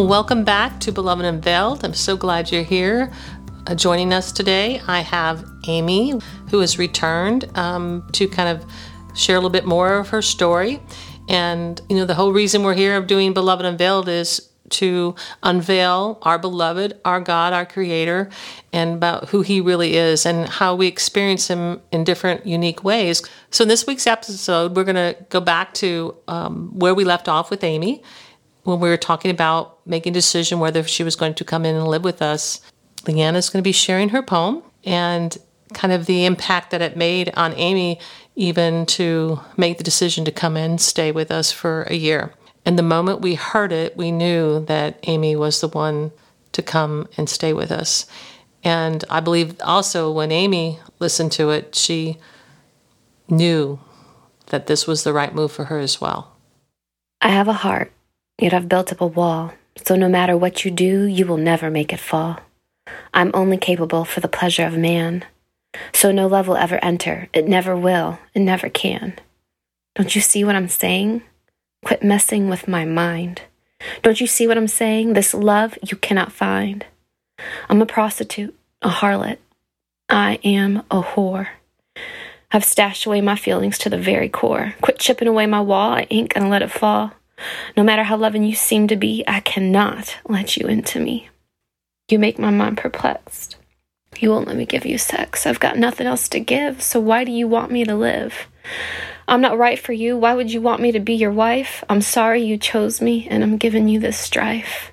Welcome 0.00 0.44
back 0.44 0.80
to 0.80 0.92
Beloved 0.92 1.26
Unveiled. 1.26 1.84
I'm 1.84 1.92
so 1.92 2.16
glad 2.16 2.50
you're 2.50 2.62
here. 2.62 3.12
Uh, 3.66 3.74
joining 3.74 4.14
us 4.14 4.32
today, 4.32 4.80
I 4.88 5.00
have 5.00 5.44
Amy, 5.68 6.18
who 6.48 6.60
has 6.60 6.78
returned 6.78 7.46
um, 7.56 8.08
to 8.12 8.26
kind 8.26 8.48
of 8.48 8.64
share 9.14 9.36
a 9.36 9.38
little 9.38 9.50
bit 9.50 9.66
more 9.66 9.98
of 9.98 10.08
her 10.08 10.22
story. 10.22 10.80
And, 11.28 11.82
you 11.90 11.96
know, 11.96 12.06
the 12.06 12.14
whole 12.14 12.32
reason 12.32 12.62
we're 12.62 12.74
here 12.74 12.96
of 12.96 13.08
doing 13.08 13.34
Beloved 13.34 13.66
Unveiled 13.66 14.08
is 14.08 14.48
to 14.70 15.16
unveil 15.42 16.18
our 16.22 16.38
beloved, 16.38 16.98
our 17.04 17.20
God, 17.20 17.52
our 17.52 17.66
Creator, 17.66 18.30
and 18.72 18.94
about 18.94 19.28
who 19.28 19.42
He 19.42 19.60
really 19.60 19.96
is 19.96 20.24
and 20.24 20.48
how 20.48 20.74
we 20.74 20.86
experience 20.86 21.48
Him 21.48 21.82
in 21.92 22.04
different 22.04 22.46
unique 22.46 22.82
ways. 22.82 23.22
So, 23.50 23.62
in 23.62 23.68
this 23.68 23.86
week's 23.86 24.06
episode, 24.06 24.76
we're 24.76 24.84
going 24.84 24.96
to 24.96 25.16
go 25.28 25.40
back 25.40 25.74
to 25.74 26.16
um, 26.26 26.70
where 26.78 26.94
we 26.94 27.04
left 27.04 27.28
off 27.28 27.50
with 27.50 27.62
Amy 27.62 28.02
when 28.64 28.80
we 28.80 28.88
were 28.88 28.96
talking 28.96 29.30
about 29.30 29.78
making 29.86 30.12
a 30.12 30.14
decision 30.14 30.60
whether 30.60 30.82
she 30.82 31.02
was 31.02 31.16
going 31.16 31.34
to 31.34 31.44
come 31.44 31.64
in 31.64 31.74
and 31.74 31.88
live 31.88 32.04
with 32.04 32.22
us. 32.22 32.60
Leanna 33.06 33.38
is 33.38 33.48
going 33.48 33.62
to 33.62 33.68
be 33.68 33.72
sharing 33.72 34.10
her 34.10 34.22
poem 34.22 34.62
and 34.84 35.36
kind 35.72 35.92
of 35.92 36.06
the 36.06 36.24
impact 36.24 36.70
that 36.70 36.82
it 36.82 36.96
made 36.96 37.32
on 37.36 37.54
Amy, 37.54 37.98
even 38.36 38.86
to 38.86 39.40
make 39.56 39.78
the 39.78 39.84
decision 39.84 40.24
to 40.24 40.32
come 40.32 40.56
in, 40.56 40.78
stay 40.78 41.12
with 41.12 41.30
us 41.30 41.52
for 41.52 41.82
a 41.84 41.94
year. 41.94 42.32
And 42.64 42.78
the 42.78 42.82
moment 42.82 43.20
we 43.20 43.34
heard 43.34 43.72
it, 43.72 43.96
we 43.96 44.12
knew 44.12 44.64
that 44.66 44.98
Amy 45.04 45.36
was 45.36 45.60
the 45.60 45.68
one 45.68 46.12
to 46.52 46.62
come 46.62 47.08
and 47.16 47.28
stay 47.28 47.52
with 47.52 47.70
us. 47.70 48.06
And 48.62 49.04
I 49.08 49.20
believe 49.20 49.56
also 49.62 50.10
when 50.10 50.32
Amy 50.32 50.78
listened 50.98 51.32
to 51.32 51.50
it, 51.50 51.74
she 51.74 52.18
knew 53.28 53.78
that 54.46 54.66
this 54.66 54.86
was 54.86 55.04
the 55.04 55.12
right 55.12 55.34
move 55.34 55.52
for 55.52 55.66
her 55.66 55.78
as 55.78 56.00
well. 56.00 56.36
I 57.20 57.28
have 57.28 57.48
a 57.48 57.52
heart, 57.52 57.92
yet 58.40 58.54
I've 58.54 58.68
built 58.68 58.92
up 58.92 59.00
a 59.00 59.06
wall. 59.06 59.52
So 59.84 59.96
no 59.96 60.08
matter 60.08 60.36
what 60.36 60.64
you 60.64 60.70
do, 60.70 61.04
you 61.04 61.26
will 61.26 61.36
never 61.36 61.70
make 61.70 61.92
it 61.92 62.00
fall. 62.00 62.38
I'm 63.14 63.30
only 63.34 63.56
capable 63.56 64.04
for 64.04 64.20
the 64.20 64.28
pleasure 64.28 64.66
of 64.66 64.76
man. 64.76 65.24
So 65.92 66.10
no 66.10 66.26
love 66.26 66.48
will 66.48 66.56
ever 66.56 66.82
enter. 66.84 67.28
It 67.32 67.46
never 67.46 67.76
will. 67.76 68.18
It 68.34 68.40
never 68.40 68.68
can. 68.68 69.18
Don't 69.94 70.14
you 70.14 70.20
see 70.20 70.44
what 70.44 70.56
I'm 70.56 70.68
saying? 70.68 71.22
Quit 71.84 72.02
messing 72.02 72.48
with 72.48 72.68
my 72.68 72.84
mind. 72.84 73.42
Don't 74.02 74.20
you 74.20 74.26
see 74.26 74.46
what 74.46 74.58
I'm 74.58 74.68
saying? 74.68 75.12
This 75.12 75.32
love 75.32 75.78
you 75.82 75.96
cannot 75.96 76.32
find. 76.32 76.84
I'm 77.68 77.80
a 77.80 77.86
prostitute, 77.86 78.54
a 78.82 78.88
harlot. 78.88 79.38
I 80.08 80.38
am 80.44 80.78
a 80.90 81.02
whore. 81.02 81.48
I've 82.52 82.64
stashed 82.64 83.06
away 83.06 83.20
my 83.20 83.36
feelings 83.36 83.78
to 83.78 83.88
the 83.88 83.98
very 83.98 84.28
core. 84.28 84.74
Quit 84.82 84.98
chipping 84.98 85.28
away 85.28 85.46
my 85.46 85.60
wall. 85.60 85.92
I 85.92 86.06
ain't 86.10 86.34
gonna 86.34 86.48
let 86.48 86.62
it 86.62 86.70
fall. 86.70 87.12
No 87.76 87.82
matter 87.82 88.02
how 88.02 88.16
loving 88.16 88.44
you 88.44 88.54
seem 88.54 88.88
to 88.88 88.96
be, 88.96 89.24
I 89.26 89.40
cannot 89.40 90.18
let 90.28 90.56
you 90.56 90.66
into 90.66 91.00
me. 91.00 91.28
You 92.08 92.18
make 92.18 92.38
my 92.38 92.50
mind 92.50 92.78
perplexed. 92.78 93.56
You 94.18 94.30
won't 94.30 94.48
let 94.48 94.56
me 94.56 94.66
give 94.66 94.84
you 94.84 94.98
sex. 94.98 95.46
I've 95.46 95.60
got 95.60 95.78
nothing 95.78 96.06
else 96.06 96.28
to 96.30 96.40
give, 96.40 96.82
so 96.82 96.98
why 97.00 97.24
do 97.24 97.32
you 97.32 97.46
want 97.46 97.70
me 97.70 97.84
to 97.84 97.94
live? 97.94 98.48
I'm 99.28 99.40
not 99.40 99.58
right 99.58 99.78
for 99.78 99.92
you. 99.92 100.16
Why 100.16 100.34
would 100.34 100.52
you 100.52 100.60
want 100.60 100.82
me 100.82 100.92
to 100.92 101.00
be 101.00 101.14
your 101.14 101.30
wife? 101.30 101.84
I'm 101.88 102.02
sorry 102.02 102.42
you 102.42 102.58
chose 102.58 103.00
me, 103.00 103.28
and 103.30 103.42
I'm 103.44 103.56
giving 103.56 103.88
you 103.88 104.00
this 104.00 104.18
strife. 104.18 104.92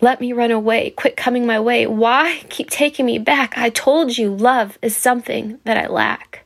Let 0.00 0.20
me 0.20 0.34
run 0.34 0.50
away. 0.50 0.90
Quit 0.90 1.16
coming 1.16 1.46
my 1.46 1.58
way. 1.58 1.86
Why 1.86 2.42
keep 2.50 2.68
taking 2.68 3.06
me 3.06 3.18
back? 3.18 3.56
I 3.56 3.70
told 3.70 4.18
you 4.18 4.34
love 4.34 4.78
is 4.82 4.94
something 4.94 5.58
that 5.64 5.78
I 5.78 5.86
lack. 5.86 6.44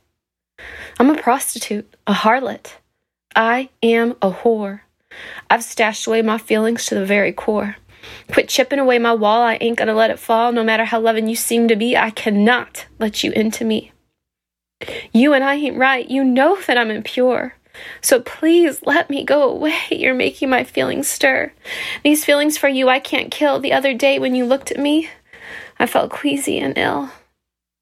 I'm 1.00 1.10
a 1.10 1.20
prostitute, 1.20 1.92
a 2.06 2.12
harlot. 2.12 2.74
I 3.34 3.70
am 3.82 4.12
a 4.22 4.30
whore. 4.30 4.80
I've 5.50 5.64
stashed 5.64 6.06
away 6.06 6.22
my 6.22 6.38
feelings 6.38 6.86
to 6.86 6.94
the 6.94 7.06
very 7.06 7.32
core. 7.32 7.76
Quit 8.32 8.48
chipping 8.48 8.78
away 8.78 8.98
my 8.98 9.12
wall. 9.12 9.42
I 9.42 9.58
ain't 9.60 9.78
gonna 9.78 9.94
let 9.94 10.10
it 10.10 10.19
fall. 10.19 10.52
No 10.52 10.62
matter 10.62 10.84
how 10.84 11.00
loving 11.00 11.28
you 11.28 11.36
seem 11.36 11.69
to 11.69 11.76
be, 11.76 11.96
I 11.96 12.10
cannot 12.10 12.86
let 12.98 13.24
you 13.24 13.32
into 13.32 13.64
me. 13.64 13.92
You 15.12 15.32
and 15.32 15.42
I 15.42 15.54
ain't 15.54 15.76
right. 15.76 16.08
You 16.08 16.22
know 16.24 16.60
that 16.66 16.78
I'm 16.78 16.91
impure. 16.91 17.54
So 18.00 18.20
please 18.20 18.80
let 18.84 19.08
me 19.08 19.24
go 19.24 19.50
away. 19.50 19.78
You're 19.91 20.14
making 20.14 20.50
my 20.50 20.64
feelings 20.64 21.08
stir. 21.08 21.52
These 22.04 22.24
feelings 22.24 22.58
for 22.58 22.68
you 22.68 22.88
I 22.88 23.00
can't 23.00 23.30
kill. 23.30 23.58
The 23.58 23.72
other 23.72 23.94
day 23.94 24.18
when 24.18 24.34
you 24.34 24.44
looked 24.44 24.70
at 24.70 24.78
me, 24.78 25.08
I 25.78 25.86
felt 25.86 26.10
queasy 26.10 26.58
and 26.58 26.76
ill. 26.76 27.10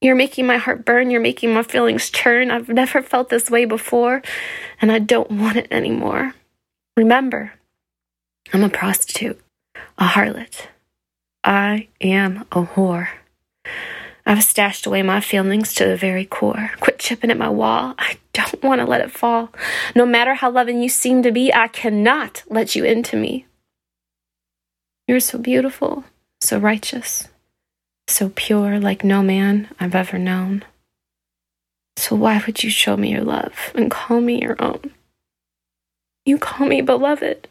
You're 0.01 0.15
making 0.15 0.47
my 0.47 0.59
heart 0.59 0.85
burn. 0.85 1.11
You're 1.11 1.21
making 1.21 1.53
my 1.53 1.63
feelings 1.63 2.11
churn. 2.11 2.51
I've 2.51 2.69
never 2.69 3.03
felt 3.03 3.31
this 3.31 3.51
way 3.51 3.65
before, 3.65 4.23
and 4.81 4.93
I 4.93 4.99
don't 4.99 5.31
want 5.31 5.57
it 5.57 5.69
anymore. 5.71 6.35
Remember, 6.97 7.53
I'm 8.55 8.65
a 8.65 8.71
prostitute, 8.71 9.39
a 9.99 10.05
harlot. 10.05 10.69
I 11.45 11.89
am 12.01 12.47
a 12.51 12.65
whore. 12.65 13.09
I've 14.25 14.43
stashed 14.43 14.87
away 14.87 15.03
my 15.03 15.21
feelings 15.21 15.75
to 15.75 15.85
the 15.87 15.97
very 15.97 16.25
core. 16.25 16.71
Quit 16.81 16.99
chipping 16.99 17.31
at 17.31 17.37
my 17.37 17.51
wall. 17.51 17.95
I 17.99 18.17
don't 18.33 18.63
want 18.63 18.81
to 18.81 18.87
let 18.87 19.03
it 19.03 19.13
fall. 19.13 19.51
No 19.95 20.07
matter 20.07 20.35
how 20.35 20.51
loving 20.51 20.83
you 20.83 20.89
seem 20.89 21.23
to 21.23 21.31
be, 21.31 21.53
I 21.53 21.69
cannot 21.69 22.43
let 22.49 22.75
you 22.75 22.85
into 22.85 23.17
me. 23.17 23.45
You're 25.07 25.21
so 25.21 25.39
beautiful, 25.39 26.05
so 26.41 26.59
righteous, 26.59 27.29
so 28.09 28.33
pure, 28.35 28.81
like 28.81 29.05
no 29.05 29.23
man 29.23 29.69
I've 29.79 29.95
ever 29.95 30.19
known. 30.19 30.65
So 31.99 32.17
why 32.17 32.43
would 32.47 32.65
you 32.65 32.71
show 32.71 32.97
me 32.97 33.13
your 33.13 33.23
love 33.23 33.71
and 33.75 33.91
call 33.91 34.23
me 34.23 34.41
your 34.41 34.57
own? 34.59 34.93
You 36.27 36.39
call 36.39 36.67
me 36.67 36.81
beloved, 36.83 37.49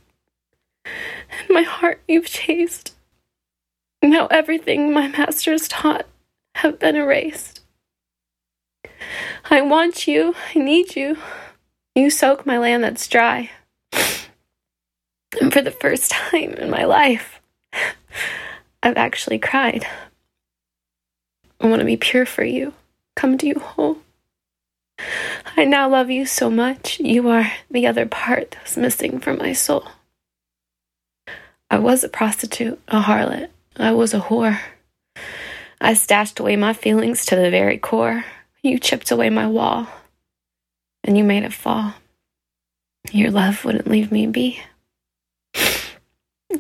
and 0.86 1.50
my 1.50 1.64
heart 1.64 2.02
you've 2.08 2.26
chased. 2.28 2.94
Now 4.04 4.28
everything 4.28 4.94
my 4.94 5.08
masters 5.08 5.68
taught 5.68 6.06
have 6.56 6.78
been 6.78 6.96
erased. 6.98 7.62
I 9.50 9.62
want 9.62 10.08
you. 10.08 10.36
I 10.54 10.60
need 10.60 10.96
you. 10.96 11.18
You 11.96 12.10
soak 12.10 12.46
my 12.46 12.58
land 12.58 12.84
that's 12.84 13.08
dry. 13.08 13.50
And 15.42 15.52
for 15.54 15.62
the 15.62 15.72
first 15.72 16.12
time 16.12 16.54
in 16.54 16.70
my 16.70 16.84
life, 16.84 17.40
I've 18.84 18.98
actually 18.98 19.40
cried. 19.40 19.88
I 21.62 21.68
want 21.68 21.80
to 21.80 21.86
be 21.86 21.98
pure 21.98 22.26
for 22.26 22.44
you, 22.44 22.74
come 23.16 23.38
to 23.38 23.48
you 23.48 23.60
whole. 23.60 24.00
I 25.58 25.66
now 25.66 25.90
love 25.90 26.10
you 26.10 26.26
so 26.26 26.50
much. 26.50 27.00
You 27.00 27.30
are 27.30 27.52
the 27.70 27.88
other 27.88 28.06
part 28.06 28.52
that 28.52 28.64
was 28.64 28.78
missing 28.78 29.20
from 29.20 29.38
my 29.38 29.54
soul. 29.54 29.88
I 31.70 31.80
was 31.80 32.04
a 32.04 32.10
prostitute, 32.10 32.80
a 32.88 33.02
harlot. 33.02 33.50
I 33.78 33.92
was 33.92 34.14
a 34.14 34.20
whore. 34.20 34.60
I 35.82 35.94
stashed 35.94 36.40
away 36.40 36.56
my 36.56 36.74
feelings 36.74 37.26
to 37.26 37.36
the 37.36 37.50
very 37.50 37.78
core. 37.78 38.26
You 38.62 38.80
chipped 38.80 39.12
away 39.12 39.30
my 39.30 39.48
wall, 39.48 39.88
and 41.04 41.18
you 41.18 41.24
made 41.24 41.44
it 41.44 41.54
fall. 41.54 41.94
Your 43.12 43.32
love 43.32 43.64
wouldn't 43.66 43.88
leave 43.88 44.12
me 44.12 44.28
be. 44.28 44.62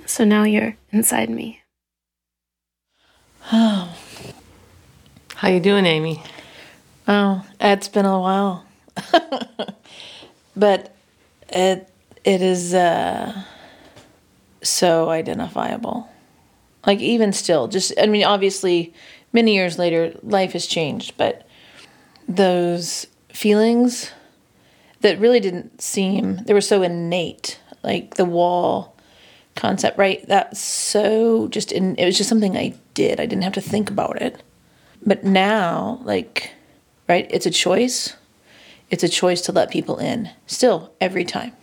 So 0.05 0.23
now 0.23 0.43
you're 0.43 0.75
inside 0.91 1.29
me. 1.29 1.61
Oh. 3.51 3.95
How 5.35 5.49
you 5.49 5.59
doing, 5.59 5.85
Amy? 5.85 6.21
Oh, 7.07 7.45
it's 7.59 7.87
been 7.87 8.05
a 8.05 8.19
while. 8.19 8.65
but 10.55 10.95
it 11.49 11.89
it 12.23 12.41
is 12.41 12.73
uh, 12.73 13.43
so 14.61 15.09
identifiable. 15.09 16.09
Like 16.85 16.99
even 16.99 17.33
still, 17.33 17.67
just 17.67 17.93
I 18.01 18.05
mean, 18.07 18.23
obviously, 18.23 18.93
many 19.33 19.55
years 19.55 19.77
later, 19.79 20.13
life 20.23 20.53
has 20.53 20.65
changed, 20.67 21.15
but 21.17 21.47
those 22.27 23.07
feelings 23.29 24.11
that 25.01 25.19
really 25.19 25.39
didn't 25.39 25.81
seem 25.81 26.37
they 26.45 26.53
were 26.53 26.61
so 26.61 26.81
innate, 26.83 27.59
like 27.83 28.15
the 28.15 28.25
wall 28.25 28.95
concept, 29.55 29.97
right? 29.97 30.25
That's 30.27 30.59
so 30.59 31.47
just 31.49 31.71
in. 31.71 31.95
It 31.97 32.05
was 32.05 32.17
just 32.17 32.29
something 32.29 32.57
I 32.57 32.75
did. 32.93 33.19
I 33.19 33.25
didn't 33.25 33.43
have 33.43 33.53
to 33.53 33.61
think 33.61 33.89
about 33.89 34.21
it. 34.21 34.41
But 35.05 35.23
now, 35.23 35.99
like, 36.03 36.51
right? 37.07 37.27
It's 37.29 37.45
a 37.45 37.51
choice. 37.51 38.15
It's 38.89 39.03
a 39.03 39.09
choice 39.09 39.41
to 39.41 39.51
let 39.51 39.71
people 39.71 39.97
in. 39.97 40.29
Still, 40.47 40.93
every 40.99 41.25
time. 41.25 41.53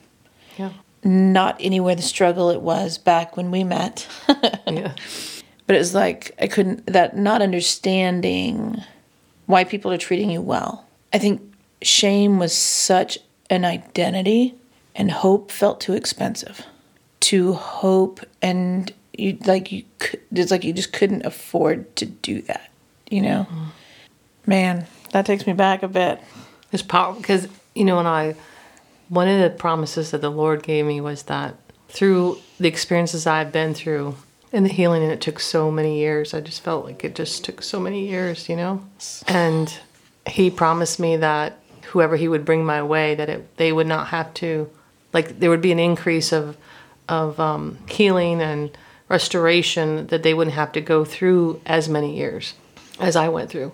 Yeah 0.59 0.73
not 1.05 1.56
anywhere 1.61 1.94
the 1.94 2.03
struggle 2.03 2.50
it 2.50 2.61
was 2.61 2.99
back 2.99 3.37
when 3.37 3.50
we 3.50 3.65
met. 3.65 4.06
yeah. 4.67 4.94
But 5.67 5.77
it 5.77 5.79
was 5.79 5.94
like 5.94 6.33
I 6.41 6.47
couldn't 6.47 6.87
that 6.87 7.17
not 7.17 7.43
understanding 7.43 8.83
why 9.47 9.65
people 9.65 9.93
are 9.93 9.99
treating 9.99 10.31
you 10.31 10.41
well. 10.41 10.87
I 11.12 11.19
think 11.19 11.43
shame 11.83 12.39
was 12.39 12.55
such 12.55 13.19
an 13.50 13.65
identity 13.65 14.55
and 14.94 15.11
hope 15.11 15.50
felt 15.50 15.81
too 15.81 15.94
expensive. 15.94 16.65
To 17.21 17.53
hope 17.55 18.21
and 18.41 18.93
you 19.17 19.39
like 19.47 19.73
you 19.73 19.85
it's 20.33 20.50
like 20.50 20.65
you 20.65 20.73
just 20.73 20.93
couldn't 20.93 21.25
afford 21.25 21.94
to 21.97 22.06
do 22.06 22.43
that, 22.43 22.71
you 23.11 23.23
know. 23.23 23.47
Mm-hmm. 23.50 23.65
Man, 24.44 24.87
that 25.12 25.26
takes 25.26 25.47
me 25.47 25.53
back 25.53 25.82
a 25.82 25.88
bit. 25.88 26.20
It's 26.73 26.82
powerful 26.82 27.20
because 27.20 27.49
you 27.75 27.85
know 27.85 27.97
when 27.97 28.06
I 28.06 28.35
one 29.09 29.29
of 29.29 29.41
the 29.41 29.50
promises 29.50 30.11
that 30.11 30.20
the 30.20 30.31
Lord 30.31 30.62
gave 30.62 30.87
me 30.87 31.00
was 31.00 31.25
that 31.25 31.55
through 31.88 32.38
the 32.59 32.69
experiences 32.69 33.26
I've 33.26 33.53
been 33.53 33.75
through 33.75 34.17
and 34.53 34.67
the 34.67 34.70
healing, 34.70 35.03
and 35.03 35.12
it 35.12 35.20
took 35.20 35.41
so 35.41 35.70
many 35.70 35.99
years. 35.99 36.35
I 36.35 36.41
just 36.41 36.62
felt 36.62 36.85
like 36.85 37.05
it 37.05 37.14
just 37.14 37.44
took 37.44 37.62
so 37.62 37.81
many 37.81 38.09
years, 38.09 38.49
you 38.49 38.56
know. 38.56 38.85
And 39.26 39.73
he 40.26 40.50
promised 40.50 41.00
me 41.00 41.17
that 41.17 41.58
whoever 41.87 42.17
he 42.17 42.29
would 42.29 42.44
bring 42.44 42.65
my 42.65 42.82
way, 42.82 43.15
that 43.15 43.29
it, 43.29 43.56
they 43.56 43.73
would 43.73 43.87
not 43.87 44.08
have 44.08 44.32
to, 44.35 44.70
like, 45.12 45.41
there 45.41 45.50
would 45.50 45.62
be 45.62 45.73
an 45.73 45.79
increase 45.79 46.32
of 46.32 46.56
of 47.08 47.38
um, 47.41 47.79
healing 47.88 48.41
and 48.41 48.70
restoration 49.08 50.06
that 50.06 50.23
they 50.23 50.32
wouldn't 50.32 50.55
have 50.55 50.73
to 50.73 50.81
go 50.81 51.05
through 51.05 51.61
as 51.67 51.88
many 51.88 52.17
years 52.17 52.55
as 52.99 53.17
I 53.17 53.29
went 53.29 53.50
through. 53.50 53.73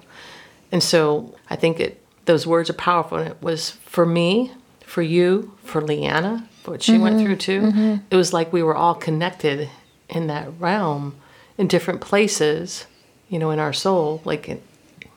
And 0.70 0.82
so 0.82 1.35
I 1.50 1.56
think 1.56 1.81
it 1.81 2.03
those 2.26 2.47
words 2.47 2.69
are 2.69 2.75
powerful. 2.75 3.19
And 3.19 3.29
it 3.29 3.43
was 3.43 3.70
for 3.70 4.05
me, 4.05 4.53
for 4.85 5.03
you, 5.03 5.56
for 5.65 5.81
Leanna, 5.81 6.47
for 6.62 6.73
what 6.73 6.82
she 6.82 6.93
mm-hmm. 6.93 7.03
went 7.03 7.20
through 7.20 7.37
too. 7.37 7.61
Mm-hmm. 7.62 7.97
It 8.11 8.17
was 8.17 8.32
like 8.32 8.53
we 8.53 8.62
were 8.62 8.76
all 8.76 8.94
connected 8.94 9.70
in 10.09 10.26
that 10.26 10.49
realm 10.61 11.17
in 11.56 11.69
different 11.69 12.00
places, 12.00 12.87
you 13.29 13.38
know, 13.38 13.50
in 13.50 13.59
our 13.59 13.73
soul. 13.73 14.20
Like, 14.25 14.49
it, 14.49 14.62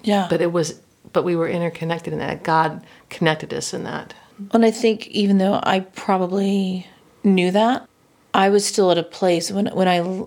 yeah. 0.04 0.28
But 0.30 0.42
it 0.42 0.52
was, 0.52 0.82
but 1.12 1.24
we 1.24 1.36
were 1.36 1.48
interconnected 1.48 2.14
in 2.14 2.20
that. 2.20 2.44
God 2.44 2.84
connected 3.10 3.54
us 3.54 3.74
in 3.74 3.84
that. 3.84 4.14
And 4.54 4.66
I 4.66 4.72
think 4.72 5.08
even 5.08 5.38
though 5.38 5.60
I 5.62 5.82
probably 5.82 6.88
knew 7.24 7.52
that, 7.52 7.88
I 8.34 8.50
was 8.50 8.66
still 8.66 8.90
at 8.92 8.98
a 8.98 9.04
place 9.04 9.52
when 9.52 9.68
when 9.68 9.88
I 9.88 10.26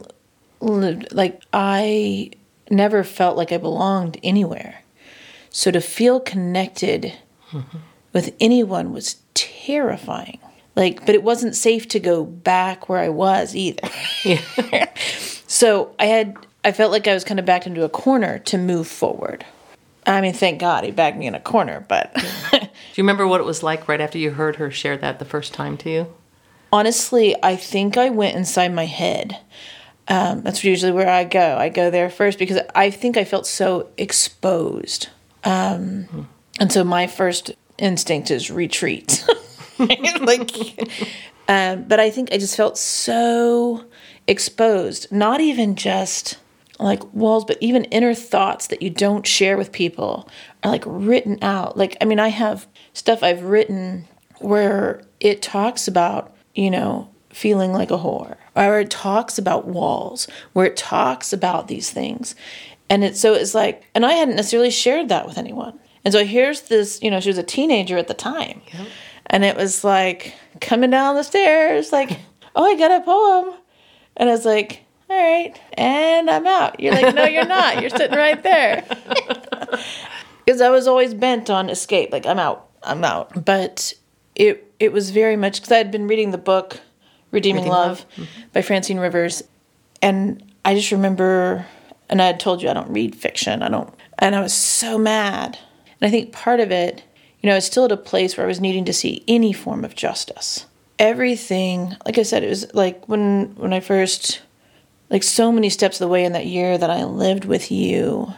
lived 0.60 1.12
like 1.12 1.42
I 1.52 2.30
never 2.70 3.02
felt 3.02 3.36
like 3.36 3.50
I 3.50 3.56
belonged 3.56 4.18
anywhere. 4.22 4.83
So 5.54 5.70
to 5.70 5.80
feel 5.80 6.18
connected 6.18 7.12
mm-hmm. 7.52 7.78
with 8.12 8.34
anyone 8.40 8.92
was 8.92 9.18
terrifying. 9.34 10.40
Like, 10.74 11.06
but 11.06 11.14
it 11.14 11.22
wasn't 11.22 11.54
safe 11.54 11.86
to 11.90 12.00
go 12.00 12.24
back 12.24 12.88
where 12.88 12.98
I 12.98 13.08
was 13.08 13.54
either. 13.54 13.88
Yeah. 14.24 14.92
so 15.46 15.94
I 16.00 16.06
had, 16.06 16.36
I 16.64 16.72
felt 16.72 16.90
like 16.90 17.06
I 17.06 17.14
was 17.14 17.22
kind 17.22 17.38
of 17.38 17.46
backed 17.46 17.68
into 17.68 17.84
a 17.84 17.88
corner 17.88 18.40
to 18.40 18.58
move 18.58 18.88
forward. 18.88 19.46
I 20.04 20.20
mean, 20.20 20.32
thank 20.32 20.58
God 20.58 20.82
he 20.82 20.90
backed 20.90 21.16
me 21.16 21.28
in 21.28 21.36
a 21.36 21.40
corner, 21.40 21.86
but. 21.88 22.12
Do 22.50 22.58
you 22.58 23.04
remember 23.04 23.24
what 23.24 23.40
it 23.40 23.44
was 23.44 23.62
like 23.62 23.86
right 23.86 24.00
after 24.00 24.18
you 24.18 24.32
heard 24.32 24.56
her 24.56 24.72
share 24.72 24.96
that 24.96 25.20
the 25.20 25.24
first 25.24 25.54
time 25.54 25.76
to 25.78 25.88
you? 25.88 26.14
Honestly, 26.72 27.36
I 27.44 27.54
think 27.54 27.96
I 27.96 28.10
went 28.10 28.36
inside 28.36 28.74
my 28.74 28.86
head. 28.86 29.38
Um, 30.08 30.42
that's 30.42 30.64
usually 30.64 30.90
where 30.90 31.08
I 31.08 31.22
go. 31.22 31.56
I 31.56 31.68
go 31.68 31.92
there 31.92 32.10
first 32.10 32.40
because 32.40 32.58
I 32.74 32.90
think 32.90 33.16
I 33.16 33.24
felt 33.24 33.46
so 33.46 33.90
exposed. 33.96 35.10
Um. 35.44 36.28
And 36.60 36.70
so 36.70 36.84
my 36.84 37.06
first 37.06 37.52
instinct 37.78 38.30
is 38.30 38.50
retreat. 38.50 39.24
like, 39.78 40.50
um, 41.48 41.84
but 41.84 41.98
I 41.98 42.10
think 42.10 42.32
I 42.32 42.38
just 42.38 42.56
felt 42.56 42.78
so 42.78 43.84
exposed. 44.26 45.10
Not 45.10 45.40
even 45.40 45.74
just 45.76 46.38
like 46.78 47.12
walls, 47.12 47.44
but 47.44 47.58
even 47.60 47.84
inner 47.84 48.14
thoughts 48.14 48.68
that 48.68 48.82
you 48.82 48.90
don't 48.90 49.26
share 49.26 49.56
with 49.56 49.72
people 49.72 50.28
are 50.62 50.70
like 50.70 50.84
written 50.86 51.38
out. 51.42 51.76
Like, 51.76 51.96
I 52.00 52.04
mean, 52.04 52.20
I 52.20 52.28
have 52.28 52.66
stuff 52.92 53.22
I've 53.22 53.42
written 53.42 54.06
where 54.38 55.02
it 55.20 55.42
talks 55.42 55.88
about, 55.88 56.34
you 56.54 56.70
know, 56.70 57.10
feeling 57.30 57.72
like 57.72 57.90
a 57.90 57.98
whore, 57.98 58.36
or 58.54 58.80
it 58.80 58.90
talks 58.90 59.38
about 59.38 59.66
walls, 59.66 60.28
where 60.52 60.66
it 60.66 60.76
talks 60.76 61.32
about 61.32 61.68
these 61.68 61.90
things. 61.90 62.34
And 62.94 63.02
it's 63.02 63.18
so 63.18 63.34
it's 63.34 63.56
like, 63.56 63.82
and 63.92 64.06
I 64.06 64.12
hadn't 64.12 64.36
necessarily 64.36 64.70
shared 64.70 65.08
that 65.08 65.26
with 65.26 65.36
anyone. 65.36 65.76
And 66.04 66.14
so 66.14 66.24
here's 66.24 66.62
this, 66.62 67.02
you 67.02 67.10
know, 67.10 67.18
she 67.18 67.28
was 67.28 67.38
a 67.38 67.42
teenager 67.42 67.98
at 67.98 68.06
the 68.06 68.14
time. 68.14 68.62
Yep. 68.72 68.86
And 69.26 69.44
it 69.44 69.56
was 69.56 69.82
like 69.82 70.32
coming 70.60 70.90
down 70.90 71.16
the 71.16 71.24
stairs, 71.24 71.90
like, 71.90 72.20
oh, 72.54 72.64
I 72.64 72.76
got 72.76 72.92
a 72.92 73.04
poem. 73.04 73.58
And 74.16 74.28
I 74.28 74.32
was 74.32 74.44
like, 74.44 74.84
all 75.10 75.16
right, 75.16 75.60
and 75.72 76.30
I'm 76.30 76.46
out. 76.46 76.78
You're 76.78 76.94
like, 76.94 77.16
no, 77.16 77.24
you're 77.24 77.44
not. 77.44 77.80
You're 77.80 77.90
sitting 77.90 78.16
right 78.16 78.40
there. 78.40 78.84
Because 80.44 80.60
I 80.60 80.68
was 80.68 80.86
always 80.86 81.14
bent 81.14 81.48
on 81.48 81.70
escape. 81.70 82.12
Like, 82.12 82.26
I'm 82.26 82.38
out. 82.38 82.68
I'm 82.82 83.02
out. 83.02 83.46
But 83.46 83.94
it 84.34 84.70
it 84.78 84.92
was 84.92 85.08
very 85.08 85.36
much 85.36 85.54
because 85.54 85.72
I 85.72 85.78
had 85.78 85.90
been 85.90 86.06
reading 86.06 86.32
the 86.32 86.38
book 86.38 86.80
Redeeming, 87.30 87.62
Redeeming 87.62 87.66
Love, 87.70 88.00
Love. 88.00 88.06
Mm-hmm. 88.28 88.48
by 88.52 88.60
Francine 88.60 88.98
Rivers. 88.98 89.42
And 90.02 90.52
I 90.62 90.74
just 90.74 90.92
remember, 90.92 91.64
and 92.08 92.20
I 92.22 92.26
had 92.26 92.40
told 92.40 92.62
you 92.62 92.68
I 92.68 92.74
don't 92.74 92.90
read 92.90 93.14
fiction. 93.14 93.62
I 93.62 93.68
don't, 93.68 93.92
and 94.18 94.34
I 94.34 94.40
was 94.40 94.52
so 94.52 94.98
mad. 94.98 95.58
And 96.00 96.08
I 96.08 96.10
think 96.10 96.32
part 96.32 96.60
of 96.60 96.70
it 96.70 97.04
you 97.44 97.48
know, 97.48 97.56
I 97.56 97.58
was 97.58 97.66
still 97.66 97.84
at 97.84 97.92
a 97.92 97.98
place 97.98 98.38
where 98.38 98.46
I 98.46 98.48
was 98.48 98.58
needing 98.58 98.86
to 98.86 98.94
see 98.94 99.22
any 99.28 99.52
form 99.52 99.84
of 99.84 99.94
justice. 99.94 100.64
Everything, 100.98 101.94
like 102.06 102.16
I 102.16 102.22
said, 102.22 102.42
it 102.42 102.48
was 102.48 102.72
like 102.72 103.06
when 103.06 103.54
when 103.56 103.74
I 103.74 103.80
first, 103.80 104.40
like 105.10 105.22
so 105.22 105.52
many 105.52 105.68
steps 105.68 105.96
of 105.96 106.06
the 106.06 106.08
way 106.08 106.24
in 106.24 106.32
that 106.32 106.46
year 106.46 106.78
that 106.78 106.88
I 106.88 107.04
lived 107.04 107.44
with 107.44 107.70
you, 107.70 108.32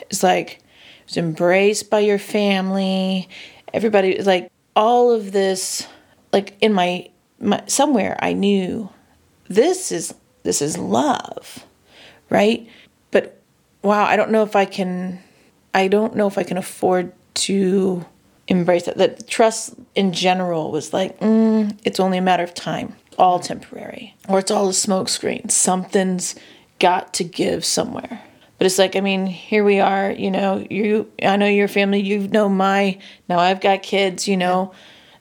it's 0.00 0.22
like 0.22 0.58
I 0.60 1.04
was 1.06 1.16
embraced 1.16 1.88
by 1.88 2.00
your 2.00 2.18
family. 2.18 3.30
Everybody, 3.72 4.20
like 4.20 4.52
all 4.76 5.10
of 5.10 5.32
this, 5.32 5.88
like 6.30 6.58
in 6.60 6.74
my, 6.74 7.08
my 7.38 7.62
somewhere 7.66 8.18
I 8.20 8.34
knew 8.34 8.90
this 9.48 9.90
is 9.90 10.12
this 10.42 10.60
is 10.60 10.76
love, 10.76 11.64
right? 12.28 12.68
But 13.10 13.40
wow, 13.82 14.04
I 14.04 14.16
don't 14.16 14.30
know 14.30 14.42
if 14.42 14.56
I 14.56 14.64
can, 14.64 15.20
I 15.74 15.88
don't 15.88 16.16
know 16.16 16.26
if 16.26 16.38
I 16.38 16.42
can 16.42 16.56
afford 16.56 17.12
to 17.34 18.04
embrace 18.48 18.88
it. 18.88 18.96
That 18.96 19.26
trust 19.28 19.74
in 19.94 20.12
general 20.12 20.70
was 20.70 20.92
like, 20.92 21.18
mm, 21.20 21.78
it's 21.84 22.00
only 22.00 22.18
a 22.18 22.22
matter 22.22 22.42
of 22.42 22.54
time, 22.54 22.94
all 23.18 23.38
temporary, 23.38 24.14
or 24.28 24.38
it's 24.38 24.50
all 24.50 24.68
a 24.68 24.72
smokescreen. 24.72 25.50
Something's 25.50 26.34
got 26.78 27.14
to 27.14 27.24
give 27.24 27.64
somewhere. 27.64 28.22
But 28.58 28.66
it's 28.66 28.78
like, 28.78 28.94
I 28.94 29.00
mean, 29.00 29.26
here 29.26 29.64
we 29.64 29.80
are, 29.80 30.10
you 30.10 30.30
know, 30.30 30.66
you, 30.68 31.10
I 31.22 31.36
know 31.36 31.46
your 31.46 31.66
family, 31.66 32.00
you 32.00 32.28
know 32.28 32.46
my, 32.46 32.98
now 33.26 33.38
I've 33.38 33.62
got 33.62 33.82
kids, 33.82 34.28
you 34.28 34.36
know, 34.36 34.74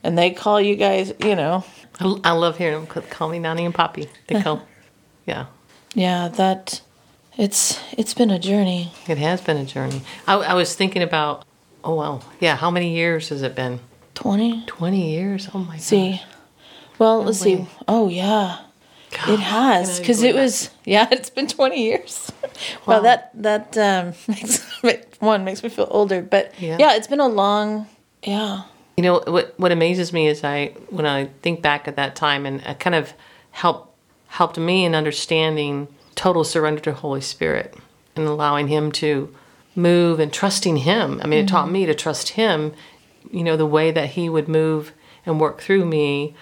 and 0.03 0.17
they 0.17 0.31
call 0.31 0.59
you 0.59 0.75
guys, 0.75 1.13
you 1.23 1.37
know. 1.37 1.63
I 2.01 2.31
love 2.31 2.57
hearing 2.57 2.85
them 2.85 3.03
call 3.09 3.29
me 3.29 3.39
Nanny 3.39 3.63
and 3.63 3.73
Poppy. 3.73 4.09
They 4.27 4.41
call, 4.41 4.67
yeah. 5.25 5.45
Yeah, 5.93 6.27
that, 6.29 6.81
it's, 7.39 7.79
it's 7.97 8.13
been 8.13 8.29
a 8.29 8.37
journey. 8.39 8.91
It 9.07 9.17
has 9.17 9.41
been 9.41 9.57
a 9.57 9.65
journey. 9.65 10.01
I, 10.27 10.35
I 10.35 10.53
was 10.53 10.75
thinking 10.75 11.01
about 11.01 11.45
Oh 11.83 11.95
wow. 11.95 12.21
Yeah, 12.39 12.55
how 12.55 12.69
many 12.69 12.93
years 12.93 13.29
has 13.29 13.41
it 13.41 13.55
been? 13.55 13.79
20. 14.15 14.65
20 14.65 15.11
years. 15.11 15.49
Oh 15.53 15.59
my 15.59 15.75
god. 15.75 15.81
See. 15.81 16.21
Well, 16.97 17.19
no 17.21 17.25
let's 17.27 17.41
way. 17.43 17.57
see. 17.57 17.67
Oh 17.87 18.09
yeah. 18.09 18.59
God, 19.11 19.29
it 19.29 19.39
has 19.39 19.99
cuz 19.99 20.21
it 20.21 20.35
was 20.35 20.69
yeah, 20.85 21.07
it's 21.11 21.29
been 21.29 21.47
20 21.47 21.81
years. 21.81 22.31
Wow. 22.85 22.95
well, 22.95 23.01
that 23.03 23.31
that 23.35 23.77
um 23.77 24.13
makes 24.27 24.59
one 25.19 25.45
makes 25.45 25.63
me 25.63 25.69
feel 25.69 25.87
older, 25.89 26.21
but 26.21 26.51
yeah. 26.59 26.75
yeah, 26.77 26.95
it's 26.95 27.07
been 27.07 27.21
a 27.21 27.27
long 27.27 27.87
yeah. 28.21 28.63
You 28.97 29.03
know 29.03 29.23
what 29.25 29.57
what 29.57 29.71
amazes 29.71 30.11
me 30.11 30.27
is 30.27 30.43
I 30.43 30.73
when 30.89 31.05
I 31.05 31.29
think 31.41 31.61
back 31.61 31.87
at 31.87 31.95
that 31.95 32.17
time 32.17 32.45
and 32.45 32.59
it 32.59 32.79
kind 32.81 32.95
of 32.95 33.13
helped 33.51 33.95
helped 34.27 34.57
me 34.57 34.83
in 34.83 34.93
understanding 34.93 35.87
total 36.19 36.43
surrender 36.43 36.81
to 36.81 36.91
Holy 36.91 37.21
Spirit 37.21 37.77
and 38.13 38.27
allowing 38.27 38.67
him 38.67 38.91
to 38.91 39.33
move 39.73 40.19
and 40.19 40.33
trusting 40.33 40.75
him. 40.75 41.21
I 41.23 41.27
mean, 41.27 41.39
mm-hmm. 41.39 41.45
it 41.45 41.47
taught 41.47 41.63
mm-hmm. 41.65 41.73
me 41.73 41.85
to 41.85 41.95
trust 41.95 42.29
him, 42.29 42.73
you 43.31 43.41
know, 43.41 43.55
the 43.55 43.65
way 43.65 43.89
that 43.91 44.09
he 44.09 44.27
would 44.27 44.49
move 44.49 44.91
and 45.25 45.39
work 45.39 45.61
through 45.61 45.85
me. 45.85 46.35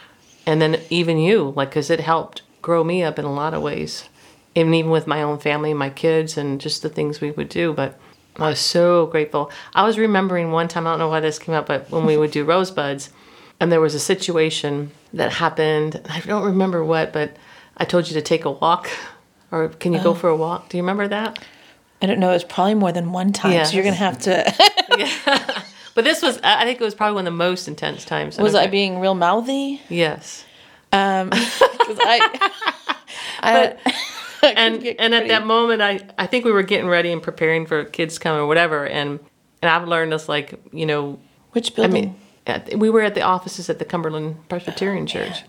And 0.47 0.59
then 0.59 0.81
even 0.89 1.19
you, 1.19 1.53
like, 1.55 1.69
because 1.69 1.91
it 1.91 1.99
helped 1.99 2.41
grow 2.63 2.83
me 2.83 3.03
up 3.03 3.19
in 3.19 3.25
a 3.25 3.31
lot 3.31 3.53
of 3.53 3.61
ways. 3.61 4.09
And 4.55 4.73
even 4.73 4.89
with 4.89 5.05
my 5.05 5.21
own 5.21 5.37
family, 5.37 5.75
my 5.75 5.91
kids, 5.91 6.37
and 6.37 6.59
just 6.59 6.81
the 6.81 6.89
things 6.89 7.21
we 7.21 7.29
would 7.29 7.49
do. 7.49 7.71
But 7.71 7.99
I 8.37 8.49
was 8.49 8.59
so 8.59 9.05
grateful. 9.05 9.51
I 9.75 9.83
was 9.83 9.99
remembering 9.99 10.51
one 10.51 10.67
time, 10.67 10.87
I 10.87 10.91
don't 10.91 10.99
know 10.99 11.09
why 11.09 11.19
this 11.19 11.37
came 11.37 11.53
up, 11.53 11.67
but 11.67 11.91
when 11.91 12.07
we 12.07 12.17
would 12.17 12.31
do 12.31 12.43
rosebuds, 12.53 13.11
and 13.59 13.71
there 13.71 13.81
was 13.81 13.93
a 13.93 13.99
situation 13.99 14.89
that 15.13 15.33
happened. 15.33 16.01
I 16.09 16.21
don't 16.21 16.45
remember 16.45 16.83
what, 16.83 17.13
but 17.13 17.37
I 17.77 17.85
told 17.85 18.07
you 18.07 18.15
to 18.15 18.21
take 18.23 18.43
a 18.43 18.51
walk. 18.51 18.89
Or 19.51 19.69
can 19.69 19.93
you 19.93 19.99
oh. 19.99 20.03
go 20.03 20.13
for 20.13 20.29
a 20.29 20.35
walk? 20.35 20.69
Do 20.69 20.77
you 20.77 20.83
remember 20.83 21.07
that? 21.07 21.43
I 22.01 22.05
don't 22.05 22.19
know. 22.19 22.31
It's 22.31 22.43
probably 22.43 22.75
more 22.75 22.91
than 22.91 23.11
one 23.11 23.33
time. 23.33 23.53
Yes. 23.53 23.69
So 23.69 23.75
you're 23.75 23.83
gonna 23.83 23.95
have 23.95 24.19
to. 24.19 24.53
yeah. 24.97 25.63
But 25.95 26.03
this 26.03 26.21
was, 26.21 26.39
I 26.43 26.63
think 26.63 26.79
it 26.79 26.83
was 26.83 26.93
probably 26.93 27.15
one 27.15 27.25
of 27.25 27.33
the 27.33 27.37
most 27.37 27.67
intense 27.67 28.05
times. 28.05 28.37
Was 28.37 28.53
I 28.53 28.67
being 28.67 28.99
real 28.99 29.15
mouthy? 29.15 29.81
Yes. 29.89 30.45
Um, 30.93 31.29
I, 31.33 32.39
I, 33.39 33.75
but, 33.81 33.93
and 34.57 34.85
and 34.85 35.15
at 35.15 35.27
that 35.27 35.45
moment, 35.45 35.81
I 35.81 35.99
I 36.17 36.27
think 36.27 36.45
we 36.45 36.51
were 36.51 36.63
getting 36.63 36.87
ready 36.87 37.11
and 37.11 37.21
preparing 37.21 37.65
for 37.65 37.83
kids 37.83 38.19
coming 38.19 38.41
or 38.41 38.45
whatever, 38.45 38.85
and 38.85 39.19
and 39.61 39.69
I've 39.71 39.87
learned 39.87 40.11
this 40.11 40.29
like 40.29 40.53
you 40.71 40.85
know 40.85 41.19
which 41.51 41.75
building. 41.75 41.91
I 41.91 42.01
mean, 42.01 42.15
at, 42.45 42.79
we 42.79 42.89
were 42.89 43.01
at 43.01 43.15
the 43.15 43.23
offices 43.23 43.69
at 43.69 43.79
the 43.79 43.85
Cumberland 43.85 44.47
Presbyterian 44.49 45.03
oh, 45.03 45.07
Church. 45.07 45.43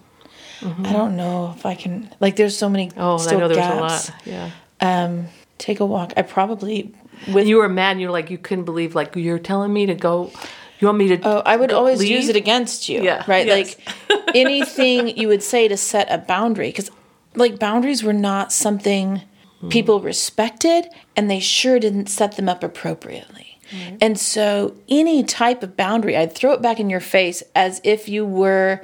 Mm-hmm. 0.61 0.87
I 0.87 0.93
don't 0.93 1.17
know 1.17 1.55
if 1.57 1.65
I 1.67 1.75
can 1.75 2.13
like. 2.21 2.37
There's 2.37 2.57
so 2.57 2.69
many. 2.69 2.91
Oh, 2.97 3.19
I 3.19 3.37
know 3.37 3.49
there's 3.49 3.67
a 3.67 3.81
lot. 3.81 4.11
Yeah. 4.25 4.51
Um, 4.81 5.27
take 5.59 5.81
a 5.81 5.87
walk. 5.87 6.13
I 6.17 6.23
probably 6.23 6.95
with 7.33 7.47
you 7.47 7.59
were 7.59 7.69
mad. 7.69 8.01
You're 8.01 8.11
like 8.11 8.31
you 8.31 8.39
couldn't 8.39 8.65
believe 8.65 8.95
like 8.95 9.15
you're 9.17 9.39
telling 9.39 9.73
me 9.73 9.87
to 9.87 9.95
go. 9.95 10.33
You 10.81 10.87
want 10.87 10.99
me 10.99 11.09
to? 11.17 11.21
Oh, 11.25 11.43
I 11.45 11.57
would 11.57 11.73
always 11.73 11.99
leave? 11.99 12.11
use 12.11 12.29
it 12.29 12.37
against 12.37 12.89
you. 12.89 13.03
Yeah, 13.03 13.25
right. 13.27 13.47
Yes. 13.47 13.77
Like 14.09 14.37
anything 14.37 15.17
you 15.17 15.29
would 15.29 15.43
say 15.43 15.69
to 15.69 15.77
set 15.77 16.11
a 16.11 16.19
boundary 16.19 16.69
because 16.69 16.91
like 17.35 17.59
boundaries 17.59 18.03
were 18.03 18.13
not 18.13 18.53
something 18.53 19.23
people 19.71 20.01
respected 20.01 20.89
and 21.17 21.29
they 21.29 21.41
sure 21.41 21.81
didn't 21.81 22.07
set 22.09 22.37
them 22.37 22.49
up 22.49 22.63
appropriately 22.63 23.59
and 24.01 24.19
so 24.19 24.75
any 24.89 25.23
type 25.25 25.63
of 25.65 25.77
boundary 25.77 26.17
i'd 26.17 26.33
throw 26.33 26.53
it 26.53 26.63
back 26.63 26.79
in 26.79 26.89
your 26.89 27.01
face 27.01 27.43
as 27.57 27.81
if 27.83 28.09
you 28.09 28.25
were 28.25 28.81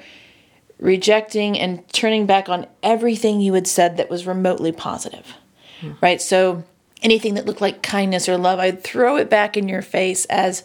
rejecting 0.79 1.59
and 1.59 1.87
turning 1.93 2.27
back 2.27 2.49
on 2.49 2.67
everything 2.83 3.41
you 3.41 3.55
had 3.55 3.67
said 3.67 3.97
that 3.97 4.11
was 4.11 4.27
remotely 4.27 4.73
positive 4.73 5.35
right? 6.01 6.21
So 6.21 6.65
anything 7.03 7.35
that 7.35 7.45
looked 7.47 7.61
like 7.61 7.83
kindness 7.83 8.29
or 8.29 8.39
love 8.39 8.59
i'd 8.59 8.83
throw 8.83 9.17
it 9.17 9.29
back 9.29 9.57
in 9.59 9.69
your 9.69 9.83
face 9.83 10.25
as 10.27 10.65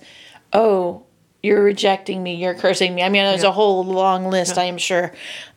oh 0.54 1.04
you're 1.44 1.62
rejecting 1.62 2.24
me 2.24 2.36
you're 2.36 2.54
cursing 2.54 2.96
me. 2.96 3.04
I 3.04 3.10
mean 3.10 3.24
there's 3.24 3.44
a 3.44 3.52
whole 3.52 3.84
long 3.84 4.30
list 4.30 4.58
i 4.58 4.64
am 4.66 4.78
sure. 4.78 5.12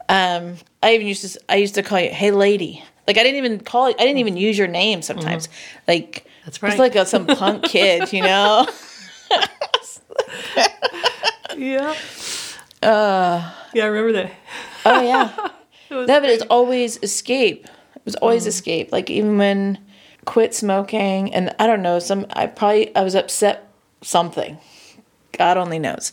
Um, 0.09 0.57
i 0.83 0.95
even 0.95 1.07
used 1.07 1.35
to 1.35 1.41
i 1.49 1.57
used 1.57 1.75
to 1.77 1.83
call 1.83 2.01
you 2.01 2.11
hey 2.11 2.31
lady. 2.33 2.83
Like 3.07 3.17
i 3.19 3.23
didn't 3.23 3.37
even 3.45 3.61
call 3.61 3.87
i 3.87 3.93
didn't 3.93 4.19
even 4.19 4.37
use 4.37 4.59
your 4.59 4.69
name 4.69 5.03
sometimes. 5.03 5.49
Like 5.87 6.27
That's 6.45 6.57
it's 6.57 6.63
right. 6.63 6.79
like 6.79 6.97
a, 6.97 7.07
some 7.07 7.27
punk 7.27 7.65
kid 7.75 8.13
you 8.13 8.23
know? 8.23 8.67
Yeah. 11.57 11.95
Uh, 12.83 13.53
yeah, 13.75 13.85
I 13.85 13.87
remember 13.87 14.11
that. 14.15 14.33
Oh 14.85 15.03
yeah. 15.03 15.49
No 15.91 16.07
but 16.07 16.25
it's 16.25 16.45
always 16.45 16.99
escape. 17.03 17.67
It 17.97 18.03
was 18.07 18.15
always 18.15 18.47
escape. 18.47 18.93
Like 18.93 19.11
even 19.11 19.37
when 19.37 19.79
quit 20.25 20.55
smoking 20.55 21.35
and 21.35 21.55
i 21.59 21.67
don't 21.67 21.83
know 21.83 21.99
some 21.99 22.25
i 22.31 22.47
probably 22.47 22.95
i 22.95 23.03
was 23.03 23.15
upset 23.15 23.69
something. 24.03 24.59
God 25.37 25.57
only 25.57 25.79
knows. 25.79 26.13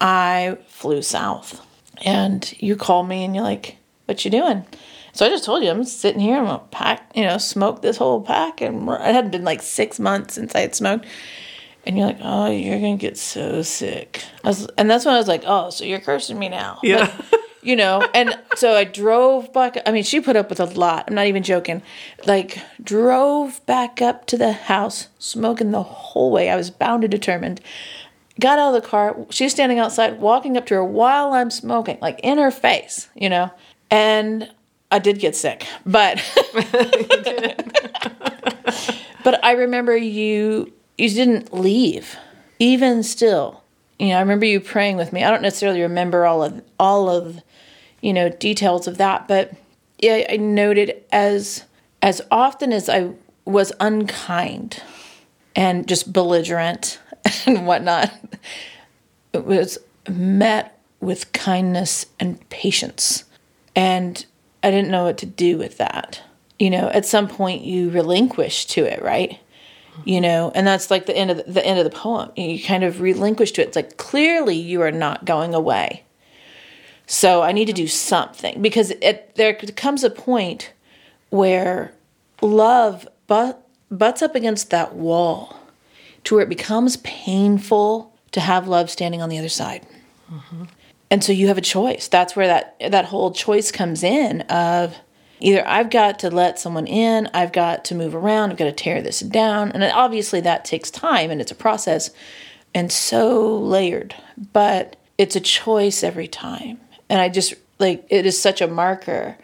I 0.00 0.58
flew 0.68 1.02
south 1.02 1.60
and 2.04 2.54
you 2.60 2.76
call 2.76 3.02
me 3.02 3.24
and 3.24 3.34
you're 3.34 3.44
like 3.44 3.76
what 4.06 4.24
you 4.24 4.30
doing? 4.30 4.64
So 5.12 5.26
i 5.26 5.28
just 5.28 5.44
told 5.44 5.62
you 5.62 5.70
i'm 5.70 5.84
sitting 5.84 6.20
here 6.20 6.38
i'm 6.38 6.46
gonna 6.46 6.62
pack 6.70 7.10
you 7.14 7.24
know 7.24 7.38
smoke 7.38 7.82
this 7.82 7.96
whole 7.96 8.20
pack 8.20 8.60
and 8.60 8.88
it 8.88 9.00
hadn't 9.00 9.30
been 9.30 9.44
like 9.44 9.62
six 9.62 10.00
months 10.00 10.34
since 10.34 10.54
i 10.54 10.60
had 10.60 10.74
smoked. 10.74 11.06
And 11.86 11.98
you're 11.98 12.06
like 12.06 12.18
oh 12.22 12.50
you're 12.50 12.80
gonna 12.80 12.96
get 12.96 13.18
so 13.18 13.60
sick. 13.60 14.24
I 14.42 14.48
was, 14.48 14.66
and 14.78 14.90
that's 14.90 15.04
when 15.04 15.14
i 15.14 15.18
was 15.18 15.28
like 15.28 15.42
oh 15.46 15.68
so 15.70 15.84
you're 15.84 16.00
cursing 16.00 16.38
me 16.38 16.48
now. 16.48 16.78
Yeah. 16.82 17.14
But, 17.30 17.40
you 17.64 17.74
know 17.74 18.06
and 18.14 18.38
so 18.54 18.74
i 18.74 18.84
drove 18.84 19.52
back 19.52 19.76
i 19.86 19.90
mean 19.90 20.04
she 20.04 20.20
put 20.20 20.36
up 20.36 20.50
with 20.50 20.60
a 20.60 20.66
lot 20.66 21.04
i'm 21.08 21.14
not 21.14 21.26
even 21.26 21.42
joking 21.42 21.82
like 22.26 22.58
drove 22.82 23.64
back 23.66 24.00
up 24.02 24.26
to 24.26 24.36
the 24.36 24.52
house 24.52 25.08
smoking 25.18 25.70
the 25.70 25.82
whole 25.82 26.30
way 26.30 26.50
i 26.50 26.56
was 26.56 26.70
bound 26.70 27.02
and 27.02 27.10
determined 27.10 27.60
got 28.38 28.58
out 28.58 28.74
of 28.74 28.82
the 28.82 28.88
car 28.88 29.16
she's 29.30 29.52
standing 29.52 29.78
outside 29.78 30.20
walking 30.20 30.56
up 30.56 30.66
to 30.66 30.74
her 30.74 30.84
while 30.84 31.32
i'm 31.32 31.50
smoking 31.50 31.98
like 32.00 32.20
in 32.22 32.38
her 32.38 32.50
face 32.50 33.08
you 33.14 33.28
know 33.28 33.50
and 33.90 34.50
i 34.90 34.98
did 34.98 35.18
get 35.18 35.34
sick 35.34 35.66
but 35.86 36.22
but 39.24 39.42
i 39.42 39.52
remember 39.52 39.96
you 39.96 40.70
you 40.98 41.08
didn't 41.08 41.52
leave 41.54 42.16
even 42.58 43.02
still 43.02 43.62
you 43.98 44.08
know 44.08 44.16
i 44.16 44.20
remember 44.20 44.44
you 44.44 44.60
praying 44.60 44.96
with 44.96 45.12
me 45.12 45.24
i 45.24 45.30
don't 45.30 45.42
necessarily 45.42 45.80
remember 45.80 46.26
all 46.26 46.42
of 46.42 46.62
all 46.78 47.08
of 47.08 47.40
you 48.04 48.12
know 48.12 48.28
details 48.28 48.86
of 48.86 48.98
that. 48.98 49.26
But 49.26 49.54
yeah 49.98 50.26
i 50.30 50.36
noted 50.36 51.02
as 51.12 51.64
as 52.02 52.20
often 52.30 52.72
as 52.72 52.88
i 52.88 53.10
was 53.44 53.72
unkind 53.80 54.82
and 55.56 55.86
just 55.88 56.12
belligerent 56.12 56.98
and 57.46 57.66
whatnot 57.66 58.12
it 59.32 59.44
was 59.44 59.78
met 60.08 60.78
with 61.00 61.32
kindness 61.32 62.06
and 62.20 62.48
patience. 62.50 63.24
And 63.74 64.24
i 64.62 64.70
didn't 64.70 64.90
know 64.90 65.04
what 65.04 65.18
to 65.18 65.26
do 65.26 65.58
with 65.58 65.78
that. 65.78 66.22
You 66.58 66.70
know 66.70 66.88
at 66.90 67.06
some 67.06 67.28
point 67.28 67.62
you 67.62 67.90
relinquish 67.90 68.66
to 68.66 68.84
it 68.84 69.02
right? 69.02 69.38
You 70.04 70.20
know 70.20 70.52
and 70.54 70.66
that's 70.66 70.90
like 70.90 71.06
the 71.06 71.16
end 71.16 71.30
of 71.30 71.38
the, 71.38 71.44
the 71.44 71.66
end 71.66 71.78
of 71.78 71.84
the 71.84 71.96
poem. 71.98 72.30
You 72.36 72.62
kind 72.62 72.84
of 72.84 73.00
relinquish 73.00 73.52
to 73.52 73.62
it. 73.62 73.68
It's 73.68 73.76
like 73.76 73.96
clearly 73.96 74.56
you 74.56 74.82
are 74.82 74.92
not 74.92 75.24
going 75.24 75.54
away 75.54 76.04
so 77.06 77.42
i 77.42 77.52
need 77.52 77.66
to 77.66 77.72
do 77.72 77.86
something. 77.86 78.60
Because 78.62 78.90
it 78.90 79.34
there 79.36 79.54
comes 79.54 80.04
a 80.04 80.10
point 80.10 80.72
where 81.30 81.92
love 82.40 83.08
but, 83.26 83.66
butts 83.90 84.22
up 84.22 84.34
against 84.34 84.70
that 84.70 84.94
wall 84.94 85.56
to 86.24 86.34
where 86.34 86.44
it 86.44 86.48
becomes 86.48 86.96
painful 86.98 88.14
to 88.32 88.40
have 88.40 88.68
love 88.68 88.90
standing 88.90 89.22
on 89.22 89.28
the 89.28 89.38
other 89.38 89.48
side. 89.48 89.86
Mm-hmm. 90.30 90.64
And 91.10 91.22
so 91.22 91.32
you 91.32 91.48
have 91.48 91.58
a 91.58 91.62
choice. 91.62 92.08
That's 92.08 92.34
where 92.34 92.46
that 92.46 92.76
that 92.90 93.06
whole 93.06 93.30
choice 93.32 93.70
comes 93.70 94.02
in 94.02 94.42
of 94.42 94.96
either 95.40 95.66
i've 95.66 95.90
got 95.90 96.20
to 96.20 96.30
let 96.30 96.60
someone 96.60 96.86
in 96.86 97.28
i've 97.34 97.52
got 97.52 97.84
to 97.84 97.94
move 97.94 98.14
around 98.14 98.50
i've 98.50 98.56
got 98.56 98.64
to 98.64 98.72
tear 98.72 99.02
this 99.02 99.20
down. 99.20 99.72
And 99.72 99.84
obviously 99.84 100.40
that 100.40 100.64
takes 100.64 100.90
time 100.90 101.30
and 101.30 101.40
it's 101.40 101.52
a 101.52 101.56
process 101.56 102.10
and 102.72 102.90
so 102.90 103.56
layered. 103.58 104.14
But 104.52 104.96
it's 105.18 105.36
a 105.36 105.40
choice 105.40 106.02
every 106.02 106.26
time 106.28 106.80
and 107.08 107.20
i 107.20 107.28
just 107.28 107.54
like 107.78 108.06
it 108.10 108.26
is 108.26 108.40
such 108.40 108.60
a 108.60 108.66
marker 108.68 109.36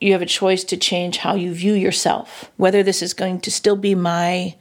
you 0.00 0.12
have 0.12 0.22
a 0.22 0.26
choice 0.26 0.64
to 0.64 0.76
change 0.76 1.18
how 1.18 1.34
you 1.34 1.52
view 1.54 1.74
yourself 1.74 2.50
whether 2.56 2.82
this 2.82 3.02
is 3.02 3.14
going 3.14 3.40
to 3.40 3.50
still 3.50 3.76
be 3.76 3.94
my 3.94 4.54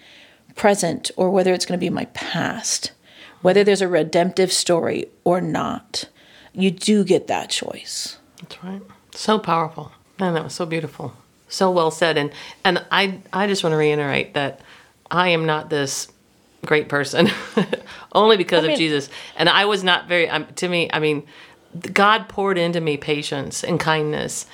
present 0.56 1.10
or 1.18 1.30
whether 1.30 1.54
it's 1.54 1.66
going 1.66 1.80
to 1.80 1.84
be 1.84 1.90
my 1.90 2.06
past 2.06 2.92
whether 3.42 3.64
there's 3.64 3.82
a 3.82 3.88
redemptive 3.88 4.52
story 4.52 5.06
or 5.24 5.42
not 5.42 6.06
you 6.54 6.70
do 6.70 7.04
get 7.04 7.28
that 7.28 7.50
choice 7.50 8.18
That's 8.42 8.64
right. 8.64 8.82
So 9.16 9.40
powerful. 9.40 9.92
Man, 10.20 10.34
that 10.34 10.44
was 10.44 10.54
so 10.54 10.66
beautiful. 10.66 11.14
So 11.50 11.72
well 11.72 11.92
said. 11.92 12.18
And 12.18 12.32
and 12.64 12.84
I 12.92 13.20
I 13.32 13.48
just 13.48 13.64
want 13.64 13.74
to 13.74 13.78
reiterate 13.78 14.34
that 14.34 14.60
I 15.10 15.30
am 15.30 15.46
not 15.46 15.70
this 15.70 16.08
great 16.66 16.90
person 16.90 17.30
only 18.14 18.38
because 18.38 18.64
I 18.64 18.68
mean- 18.68 18.74
of 18.74 18.78
Jesus. 18.80 19.10
And 19.36 19.50
I 19.50 19.66
was 19.66 19.84
not 19.84 20.08
very 20.08 20.30
um, 20.30 20.46
to 20.56 20.68
me, 20.68 20.90
I 20.92 21.00
mean, 21.00 21.24
God 21.94 22.30
poured 22.30 22.58
into 22.58 22.82
me 22.82 22.98
patience 22.98 23.64
and 23.64 23.80
kindness 23.80 24.46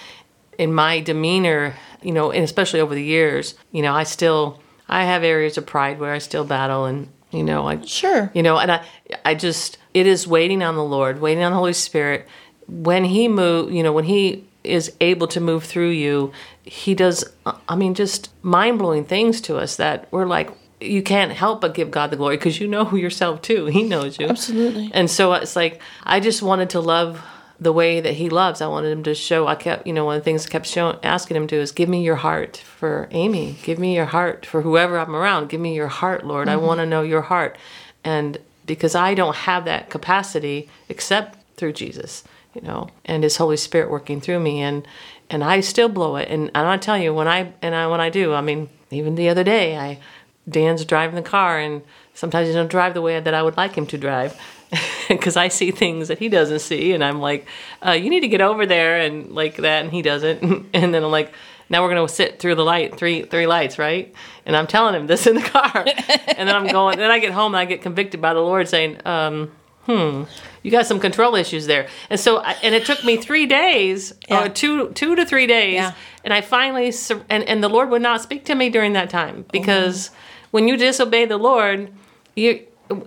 in 0.57 0.73
my 0.73 0.99
demeanor, 0.99 1.75
you 2.01 2.11
know, 2.11 2.31
and 2.31 2.43
especially 2.43 2.79
over 2.81 2.93
the 2.95 3.03
years, 3.03 3.55
you 3.71 3.81
know, 3.81 3.93
I 3.93 4.03
still 4.03 4.61
I 4.87 5.03
have 5.03 5.23
areas 5.23 5.57
of 5.57 5.65
pride 5.65 5.99
where 5.99 6.13
I 6.13 6.17
still 6.17 6.43
battle 6.43 6.85
and 6.85 7.09
you 7.31 7.43
know, 7.43 7.67
I 7.67 7.81
Sure. 7.81 8.31
you 8.33 8.43
know, 8.43 8.57
and 8.57 8.71
I 8.71 8.85
I 9.23 9.35
just 9.35 9.77
it 9.93 10.07
is 10.07 10.27
waiting 10.27 10.63
on 10.63 10.75
the 10.75 10.83
Lord, 10.83 11.21
waiting 11.21 11.43
on 11.43 11.51
the 11.51 11.57
Holy 11.57 11.73
Spirit. 11.73 12.27
When 12.67 13.05
He 13.05 13.27
move, 13.27 13.71
you 13.71 13.83
know, 13.83 13.93
when 13.93 14.05
He 14.05 14.45
is 14.63 14.91
able 14.99 15.27
to 15.27 15.39
move 15.39 15.63
through 15.63 15.89
you, 15.89 16.31
He 16.63 16.93
does. 16.95 17.23
I 17.67 17.75
mean, 17.75 17.93
just 17.93 18.29
mind 18.43 18.79
blowing 18.79 19.05
things 19.05 19.41
to 19.41 19.57
us 19.57 19.75
that 19.77 20.07
we're 20.11 20.25
like, 20.25 20.51
you 20.81 21.03
can't 21.03 21.31
help 21.31 21.61
but 21.61 21.73
give 21.73 21.91
God 21.91 22.09
the 22.09 22.15
glory 22.15 22.37
because 22.37 22.59
you 22.59 22.67
know 22.67 22.93
yourself 22.95 23.41
too. 23.41 23.65
He 23.65 23.83
knows 23.83 24.19
you 24.19 24.27
Absolutely. 24.27 24.91
and 24.93 25.09
so 25.09 25.33
it's 25.33 25.55
like 25.55 25.81
I 26.03 26.19
just 26.19 26.41
wanted 26.41 26.71
to 26.71 26.79
love 26.79 27.21
the 27.59 27.73
way 27.73 27.99
that 27.99 28.13
he 28.13 28.29
loves. 28.29 28.61
I 28.61 28.67
wanted 28.67 28.91
him 28.91 29.03
to 29.03 29.13
show. 29.13 29.47
I 29.47 29.55
kept, 29.55 29.85
you 29.85 29.91
know, 29.91 30.05
one 30.05 30.15
of 30.15 30.21
the 30.21 30.25
things 30.25 30.45
I 30.45 30.49
kept 30.49 30.65
showing, 30.65 30.97
asking 31.03 31.35
him 31.35 31.47
to 31.47 31.57
is, 31.57 31.71
"Give 31.73 31.89
me 31.89 32.03
your 32.03 32.15
heart 32.15 32.57
for 32.57 33.09
Amy. 33.11 33.57
Give 33.63 33.77
me 33.77 33.95
your 33.95 34.05
heart 34.05 34.45
for 34.45 34.61
whoever 34.61 34.97
I'm 34.97 35.15
around. 35.15 35.49
Give 35.49 35.59
me 35.59 35.75
your 35.75 35.89
heart, 35.89 36.25
Lord. 36.25 36.47
I 36.47 36.55
mm-hmm. 36.55 36.65
want 36.65 36.79
to 36.79 36.85
know 36.85 37.01
your 37.01 37.23
heart." 37.23 37.57
And 38.03 38.37
because 38.65 38.95
I 38.95 39.13
don't 39.13 39.35
have 39.35 39.65
that 39.65 39.89
capacity 39.89 40.69
except 40.87 41.37
through 41.57 41.73
Jesus, 41.73 42.23
you 42.53 42.61
know, 42.61 42.89
and 43.03 43.23
His 43.23 43.37
Holy 43.37 43.57
Spirit 43.57 43.91
working 43.91 44.21
through 44.21 44.39
me, 44.39 44.61
and 44.61 44.87
and 45.29 45.43
I 45.43 45.59
still 45.59 45.89
blow 45.89 46.15
it. 46.15 46.29
And, 46.29 46.49
and 46.55 46.67
I 46.67 46.77
tell 46.77 46.97
you, 46.97 47.13
when 47.13 47.27
I 47.27 47.51
and 47.61 47.75
I 47.75 47.87
when 47.87 47.99
I 47.99 48.09
do, 48.09 48.33
I 48.33 48.41
mean, 48.41 48.69
even 48.89 49.15
the 49.15 49.29
other 49.29 49.43
day, 49.43 49.77
I 49.77 49.99
Dan's 50.47 50.85
driving 50.85 51.15
the 51.15 51.21
car, 51.21 51.59
and 51.59 51.81
sometimes 52.13 52.47
he 52.47 52.53
don't 52.53 52.69
drive 52.69 52.93
the 52.93 53.01
way 53.01 53.19
that 53.19 53.33
I 53.33 53.43
would 53.43 53.57
like 53.57 53.75
him 53.75 53.85
to 53.87 53.97
drive, 53.97 54.39
because 55.07 55.37
I 55.37 55.47
see 55.47 55.71
things 55.71 56.07
that 56.07 56.19
he 56.19 56.29
doesn't 56.29 56.59
see, 56.59 56.93
and 56.93 57.03
I'm 57.03 57.19
like, 57.19 57.47
uh, 57.85 57.91
"You 57.91 58.09
need 58.09 58.21
to 58.21 58.27
get 58.27 58.41
over 58.41 58.65
there," 58.65 58.99
and 58.99 59.31
like 59.31 59.57
that, 59.57 59.83
and 59.83 59.91
he 59.91 60.01
doesn't, 60.01 60.41
and 60.73 60.93
then 60.93 61.03
I'm 61.03 61.11
like, 61.11 61.33
"Now 61.69 61.83
we're 61.83 61.93
gonna 61.93 62.07
sit 62.07 62.39
through 62.39 62.55
the 62.55 62.65
light, 62.65 62.97
three 62.97 63.23
three 63.23 63.47
lights, 63.47 63.77
right?" 63.77 64.13
And 64.45 64.55
I'm 64.55 64.67
telling 64.67 64.95
him 64.95 65.07
this 65.07 65.27
in 65.27 65.35
the 65.35 65.41
car, 65.41 65.85
and 66.27 66.47
then 66.47 66.55
I'm 66.55 66.67
going. 66.67 66.97
Then 66.97 67.11
I 67.11 67.19
get 67.19 67.31
home 67.31 67.53
and 67.53 67.59
I 67.59 67.65
get 67.65 67.81
convicted 67.81 68.21
by 68.21 68.33
the 68.33 68.39
Lord, 68.41 68.67
saying, 68.67 68.99
um, 69.05 69.51
"Hmm, 69.89 70.23
you 70.63 70.71
got 70.71 70.85
some 70.85 70.99
control 70.99 71.35
issues 71.35 71.65
there." 71.67 71.87
And 72.09 72.19
so, 72.19 72.37
I, 72.37 72.55
and 72.63 72.75
it 72.75 72.85
took 72.85 73.03
me 73.03 73.17
three 73.17 73.45
days, 73.45 74.13
Yeah. 74.29 74.43
or 74.45 74.49
two 74.49 74.89
two 74.93 75.15
to 75.15 75.25
three 75.25 75.47
days, 75.47 75.73
Yeah. 75.75 75.93
and 76.23 76.33
I 76.33 76.41
finally 76.41 76.93
and 77.29 77.43
and 77.43 77.63
the 77.63 77.69
Lord 77.69 77.89
would 77.89 78.01
not 78.01 78.21
speak 78.21 78.45
to 78.45 78.55
me 78.55 78.69
during 78.69 78.93
that 78.93 79.09
time 79.09 79.45
because 79.51 80.11
when 80.51 80.67
you 80.67 80.77
disobey 80.77 81.25
the 81.25 81.37
Lord, 81.37 81.91
you 82.35 82.61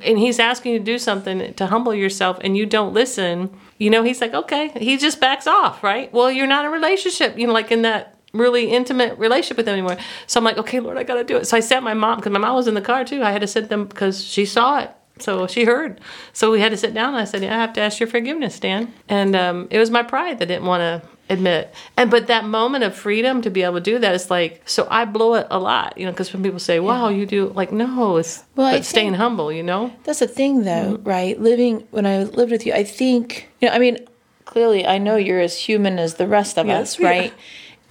and 0.04 0.18
He's 0.18 0.38
asking 0.38 0.72
you 0.72 0.78
to 0.78 0.84
do 0.84 0.98
something 0.98 1.54
to 1.54 1.66
humble 1.66 1.94
yourself, 1.94 2.38
and 2.40 2.56
you 2.56 2.66
don't 2.66 2.92
listen. 2.94 3.50
You 3.78 3.90
know, 3.90 4.02
He's 4.02 4.20
like, 4.20 4.32
okay, 4.34 4.70
He 4.78 4.96
just 4.96 5.20
backs 5.20 5.46
off, 5.46 5.82
right? 5.82 6.12
Well, 6.12 6.30
you're 6.30 6.46
not 6.46 6.64
in 6.64 6.70
a 6.70 6.74
relationship, 6.74 7.36
you 7.38 7.46
know, 7.46 7.52
like 7.52 7.72
in 7.72 7.82
that 7.82 8.14
really 8.32 8.70
intimate 8.70 9.18
relationship 9.18 9.58
with 9.58 9.68
him 9.68 9.74
anymore. 9.74 9.98
So 10.26 10.40
I'm 10.40 10.44
like, 10.44 10.56
okay, 10.56 10.80
Lord, 10.80 10.96
I 10.96 11.02
got 11.02 11.16
to 11.16 11.24
do 11.24 11.36
it. 11.36 11.46
So 11.46 11.54
I 11.54 11.60
sent 11.60 11.82
my 11.84 11.92
mom 11.92 12.16
because 12.16 12.32
my 12.32 12.38
mom 12.38 12.54
was 12.54 12.66
in 12.66 12.72
the 12.72 12.80
car 12.80 13.04
too. 13.04 13.22
I 13.22 13.30
had 13.30 13.42
to 13.42 13.46
send 13.46 13.68
them 13.68 13.84
because 13.86 14.24
she 14.24 14.46
saw 14.46 14.78
it 14.78 14.90
So 15.22 15.46
she 15.46 15.64
heard. 15.64 16.00
So 16.32 16.50
we 16.50 16.60
had 16.60 16.70
to 16.70 16.76
sit 16.76 16.92
down. 16.94 17.10
And 17.10 17.18
I 17.18 17.24
said, 17.24 17.42
"I 17.42 17.46
have 17.46 17.72
to 17.74 17.80
ask 17.80 18.00
your 18.00 18.08
forgiveness, 18.08 18.58
Dan." 18.58 18.92
And 19.08 19.34
um, 19.36 19.68
it 19.70 19.78
was 19.78 19.90
my 19.90 20.02
pride 20.02 20.38
that 20.38 20.46
didn't 20.46 20.66
want 20.66 20.80
to 20.80 21.08
admit. 21.30 21.74
And 21.96 22.10
but 22.10 22.26
that 22.26 22.44
moment 22.44 22.84
of 22.84 22.94
freedom 22.94 23.42
to 23.42 23.50
be 23.50 23.62
able 23.62 23.74
to 23.74 23.80
do 23.80 23.98
that 23.98 24.14
is 24.14 24.30
like. 24.30 24.62
So 24.68 24.86
I 24.90 25.04
blow 25.04 25.34
it 25.34 25.46
a 25.50 25.58
lot, 25.58 25.96
you 25.96 26.04
know, 26.04 26.12
because 26.12 26.32
when 26.32 26.42
people 26.42 26.58
say, 26.58 26.80
"Wow, 26.80 27.08
you 27.08 27.26
do," 27.26 27.52
like, 27.54 27.72
no, 27.72 28.16
it's 28.16 28.44
Well, 28.56 28.66
I 28.66 28.76
but 28.78 28.84
staying 28.84 29.14
humble, 29.14 29.52
you 29.52 29.62
know. 29.62 29.92
That's 30.04 30.20
the 30.20 30.28
thing, 30.28 30.64
though, 30.64 30.98
right? 31.02 31.40
Living 31.40 31.86
when 31.90 32.06
I 32.06 32.24
lived 32.24 32.50
with 32.50 32.66
you, 32.66 32.72
I 32.72 32.84
think 32.84 33.48
you 33.60 33.68
know. 33.68 33.74
I 33.74 33.78
mean, 33.78 33.98
clearly, 34.44 34.86
I 34.86 34.98
know 34.98 35.16
you're 35.16 35.40
as 35.40 35.56
human 35.56 35.98
as 35.98 36.14
the 36.14 36.26
rest 36.26 36.58
of 36.58 36.66
Yes, 36.66 36.96
us, 36.96 37.00
right? 37.00 37.32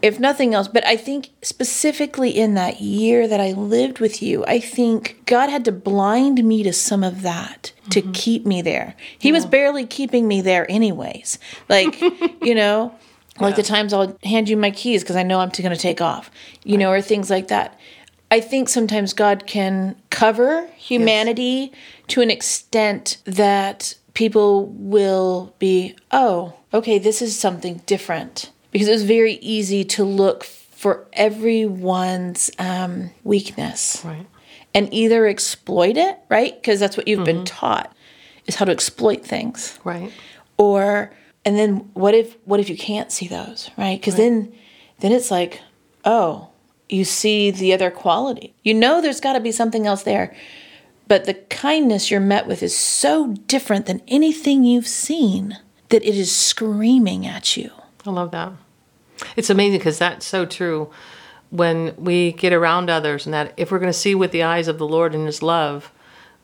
If 0.01 0.19
nothing 0.19 0.53
else, 0.53 0.67
but 0.67 0.85
I 0.85 0.97
think 0.97 1.29
specifically 1.41 2.31
in 2.31 2.55
that 2.55 2.81
year 2.81 3.27
that 3.27 3.39
I 3.39 3.51
lived 3.51 3.99
with 3.99 4.21
you, 4.21 4.43
I 4.45 4.59
think 4.59 5.21
God 5.25 5.49
had 5.49 5.65
to 5.65 5.71
blind 5.71 6.43
me 6.43 6.63
to 6.63 6.73
some 6.73 7.03
of 7.03 7.21
that 7.21 7.71
to 7.91 8.01
mm-hmm. 8.01 8.11
keep 8.11 8.45
me 8.45 8.61
there. 8.61 8.95
He 9.19 9.31
was 9.31 9.45
barely 9.45 9.85
keeping 9.85 10.27
me 10.27 10.41
there, 10.41 10.69
anyways. 10.69 11.37
Like, 11.69 12.01
you 12.41 12.55
know, 12.55 12.95
like 13.39 13.55
the 13.55 13.63
times 13.63 13.93
I'll 13.93 14.17
hand 14.23 14.49
you 14.49 14.57
my 14.57 14.71
keys 14.71 15.03
because 15.03 15.15
I 15.15 15.23
know 15.23 15.39
I'm 15.39 15.49
going 15.49 15.69
to 15.71 15.77
take 15.77 16.01
off, 16.01 16.31
you 16.63 16.77
know, 16.77 16.91
or 16.91 17.01
things 17.01 17.29
like 17.29 17.47
that. 17.49 17.79
I 18.29 18.39
think 18.39 18.69
sometimes 18.69 19.13
God 19.13 19.45
can 19.45 19.95
cover 20.09 20.67
humanity 20.77 21.73
to 22.07 22.21
an 22.21 22.31
extent 22.31 23.17
that 23.25 23.95
people 24.13 24.67
will 24.67 25.53
be, 25.59 25.95
oh, 26.11 26.53
okay, 26.73 26.97
this 26.97 27.21
is 27.21 27.37
something 27.37 27.81
different. 27.85 28.51
Because 28.71 28.87
it 28.87 28.91
was 28.91 29.03
very 29.03 29.33
easy 29.35 29.83
to 29.85 30.03
look 30.03 30.43
for 30.43 31.07
everyone's 31.13 32.49
um, 32.57 33.11
weakness. 33.23 34.01
Right. 34.03 34.25
and 34.73 34.91
either 34.93 35.27
exploit 35.27 35.97
it, 35.97 36.17
right? 36.29 36.55
Because 36.55 36.79
that's 36.79 36.95
what 36.97 37.07
you've 37.07 37.25
been 37.25 37.45
taught 37.45 37.93
is 38.47 38.55
how 38.55 38.65
to 38.65 38.71
exploit 38.71 39.23
things. 39.23 39.77
Right. 39.83 40.11
or 40.57 41.11
and 41.43 41.57
then 41.57 41.89
what 41.93 42.13
if 42.13 42.37
what 42.45 42.59
if 42.59 42.69
you 42.69 42.77
can't 42.77 43.11
see 43.11 43.27
those 43.27 43.69
right? 43.77 43.99
Because 43.99 44.15
then 44.15 44.53
then 44.99 45.11
it's 45.11 45.31
like 45.31 45.61
oh 46.05 46.49
you 46.89 47.03
see 47.05 47.51
the 47.51 47.73
other 47.73 47.91
quality. 47.91 48.53
You 48.63 48.73
know 48.73 49.01
there's 49.01 49.19
got 49.21 49.33
to 49.33 49.39
be 49.39 49.51
something 49.51 49.85
else 49.87 50.03
there 50.03 50.35
but 51.07 51.25
the 51.25 51.33
kindness 51.33 52.09
you're 52.09 52.21
met 52.21 52.47
with 52.47 52.63
is 52.63 52.77
so 52.77 53.33
different 53.47 53.85
than 53.85 54.01
anything 54.07 54.63
you've 54.63 54.87
seen 54.87 55.57
that 55.89 56.03
it 56.05 56.15
is 56.15 56.33
screaming 56.33 57.25
at 57.27 57.57
you 57.57 57.69
I 58.05 58.09
love 58.09 58.31
that. 58.31 58.53
It's 59.35 59.49
amazing 59.49 59.79
because 59.79 59.99
that's 59.99 60.25
so 60.25 60.45
true. 60.45 60.89
When 61.49 61.93
we 61.97 62.31
get 62.31 62.53
around 62.53 62.89
others, 62.89 63.25
and 63.25 63.33
that 63.33 63.53
if 63.57 63.71
we're 63.71 63.79
going 63.79 63.91
to 63.91 63.97
see 63.97 64.15
with 64.15 64.31
the 64.31 64.43
eyes 64.43 64.67
of 64.67 64.77
the 64.77 64.87
Lord 64.87 65.13
and 65.13 65.25
His 65.25 65.43
love, 65.43 65.91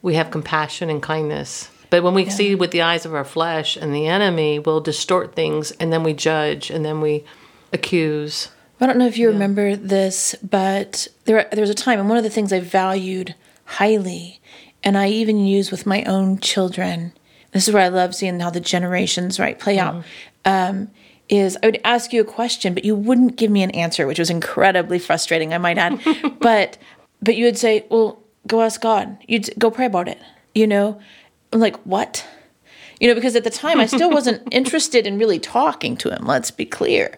we 0.01 0.15
have 0.15 0.31
compassion 0.31 0.89
and 0.89 1.01
kindness. 1.01 1.69
But 1.89 2.03
when 2.03 2.13
we 2.13 2.29
see 2.29 2.53
with 2.53 2.71
the 2.71 2.81
eyes 2.81 3.05
of 3.05 3.15
our 3.15 3.23
flesh 3.23 3.77
and 3.77 3.95
the 3.95 4.07
enemy, 4.07 4.59
we'll 4.59 4.81
distort 4.81 5.35
things 5.35 5.71
and 5.71 5.91
then 5.93 6.03
we 6.03 6.13
judge 6.13 6.69
and 6.69 6.83
then 6.83 6.99
we 6.99 7.23
accuse. 7.71 8.49
I 8.79 8.85
don't 8.85 8.97
know 8.97 9.07
if 9.07 9.17
you 9.17 9.29
remember 9.29 9.75
this, 9.75 10.35
but 10.43 11.07
there 11.25 11.47
there 11.51 11.61
was 11.61 11.69
a 11.69 11.75
time, 11.75 11.99
and 11.99 12.09
one 12.09 12.17
of 12.17 12.23
the 12.23 12.29
things 12.29 12.53
I 12.53 12.59
valued 12.59 13.33
highly, 13.65 14.39
and 14.83 14.97
I 14.97 15.07
even 15.07 15.45
use 15.45 15.71
with 15.71 15.85
my 15.85 16.03
own 16.03 16.39
children. 16.39 17.13
This 17.53 17.67
is 17.67 17.73
where 17.73 17.83
I 17.83 17.87
love 17.87 18.13
seeing 18.13 18.39
how 18.39 18.51
the 18.51 18.59
generations 18.59 19.39
right 19.39 19.57
play 19.57 19.79
out. 19.79 20.03
Um, 20.45 20.89
is 21.29 21.57
I 21.61 21.67
would 21.67 21.81
ask 21.83 22.13
you 22.13 22.21
a 22.21 22.25
question, 22.25 22.73
but 22.73 22.85
you 22.85 22.95
wouldn't 22.95 23.35
give 23.35 23.51
me 23.51 23.63
an 23.63 23.71
answer, 23.71 24.07
which 24.07 24.19
was 24.19 24.29
incredibly 24.29 24.99
frustrating. 24.99 25.53
I 25.53 25.57
might 25.57 25.77
add, 25.77 25.99
but 26.39 26.77
but 27.21 27.35
you 27.35 27.45
would 27.45 27.57
say, 27.57 27.85
"Well, 27.89 28.21
go 28.45 28.61
ask 28.61 28.81
God. 28.81 29.17
You'd 29.27 29.49
go 29.57 29.71
pray 29.71 29.85
about 29.85 30.07
it." 30.07 30.19
You 30.55 30.67
know, 30.67 30.99
I'm 31.51 31.59
like, 31.59 31.77
"What?" 31.85 32.25
You 32.99 33.07
know, 33.07 33.15
because 33.15 33.35
at 33.35 33.43
the 33.43 33.49
time 33.49 33.79
I 33.79 33.85
still 33.85 34.09
wasn't 34.09 34.47
interested 34.51 35.05
in 35.05 35.19
really 35.19 35.39
talking 35.39 35.97
to 35.97 36.09
him. 36.09 36.25
Let's 36.25 36.51
be 36.51 36.65
clear. 36.65 37.17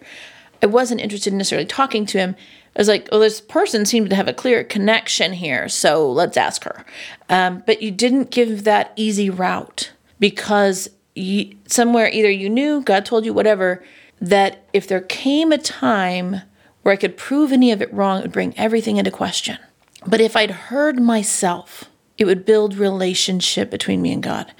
I 0.61 0.65
wasn't 0.65 1.01
interested 1.01 1.31
in 1.31 1.37
necessarily 1.37 1.65
talking 1.65 2.05
to 2.07 2.17
him. 2.17 2.35
I 2.75 2.79
was 2.79 2.87
like, 2.87 3.07
oh, 3.11 3.19
this 3.19 3.41
person 3.41 3.85
seemed 3.85 4.09
to 4.09 4.15
have 4.15 4.27
a 4.27 4.33
clear 4.33 4.63
connection 4.63 5.33
here, 5.33 5.69
so 5.69 6.11
let's 6.11 6.37
ask 6.37 6.63
her. 6.65 6.85
Um, 7.29 7.63
but 7.65 7.81
you 7.81 7.91
didn't 7.91 8.29
give 8.29 8.63
that 8.65 8.93
easy 8.95 9.29
route 9.29 9.91
because 10.19 10.89
you, 11.19 11.55
somewhere 11.67 12.09
either 12.11 12.29
you 12.29 12.49
knew, 12.49 12.81
God 12.81 13.05
told 13.05 13.25
you, 13.25 13.33
whatever, 13.33 13.83
that 14.21 14.67
if 14.73 14.87
there 14.87 15.01
came 15.01 15.51
a 15.51 15.57
time 15.57 16.41
where 16.83 16.93
I 16.93 16.97
could 16.97 17.17
prove 17.17 17.51
any 17.51 17.71
of 17.71 17.81
it 17.81 17.93
wrong, 17.93 18.19
it 18.19 18.21
would 18.23 18.31
bring 18.31 18.57
everything 18.57 18.97
into 18.97 19.11
question. 19.11 19.57
But 20.07 20.21
if 20.21 20.35
I'd 20.35 20.51
heard 20.51 20.99
myself, 20.99 21.85
it 22.17 22.25
would 22.25 22.45
build 22.45 22.75
relationship 22.75 23.69
between 23.69 24.01
me 24.01 24.13
and 24.13 24.23
God. 24.23 24.53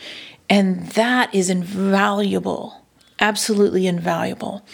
And 0.49 0.87
that 0.89 1.33
is 1.33 1.49
invaluable, 1.49 2.85
absolutely 3.19 3.87
invaluable. 3.87 4.65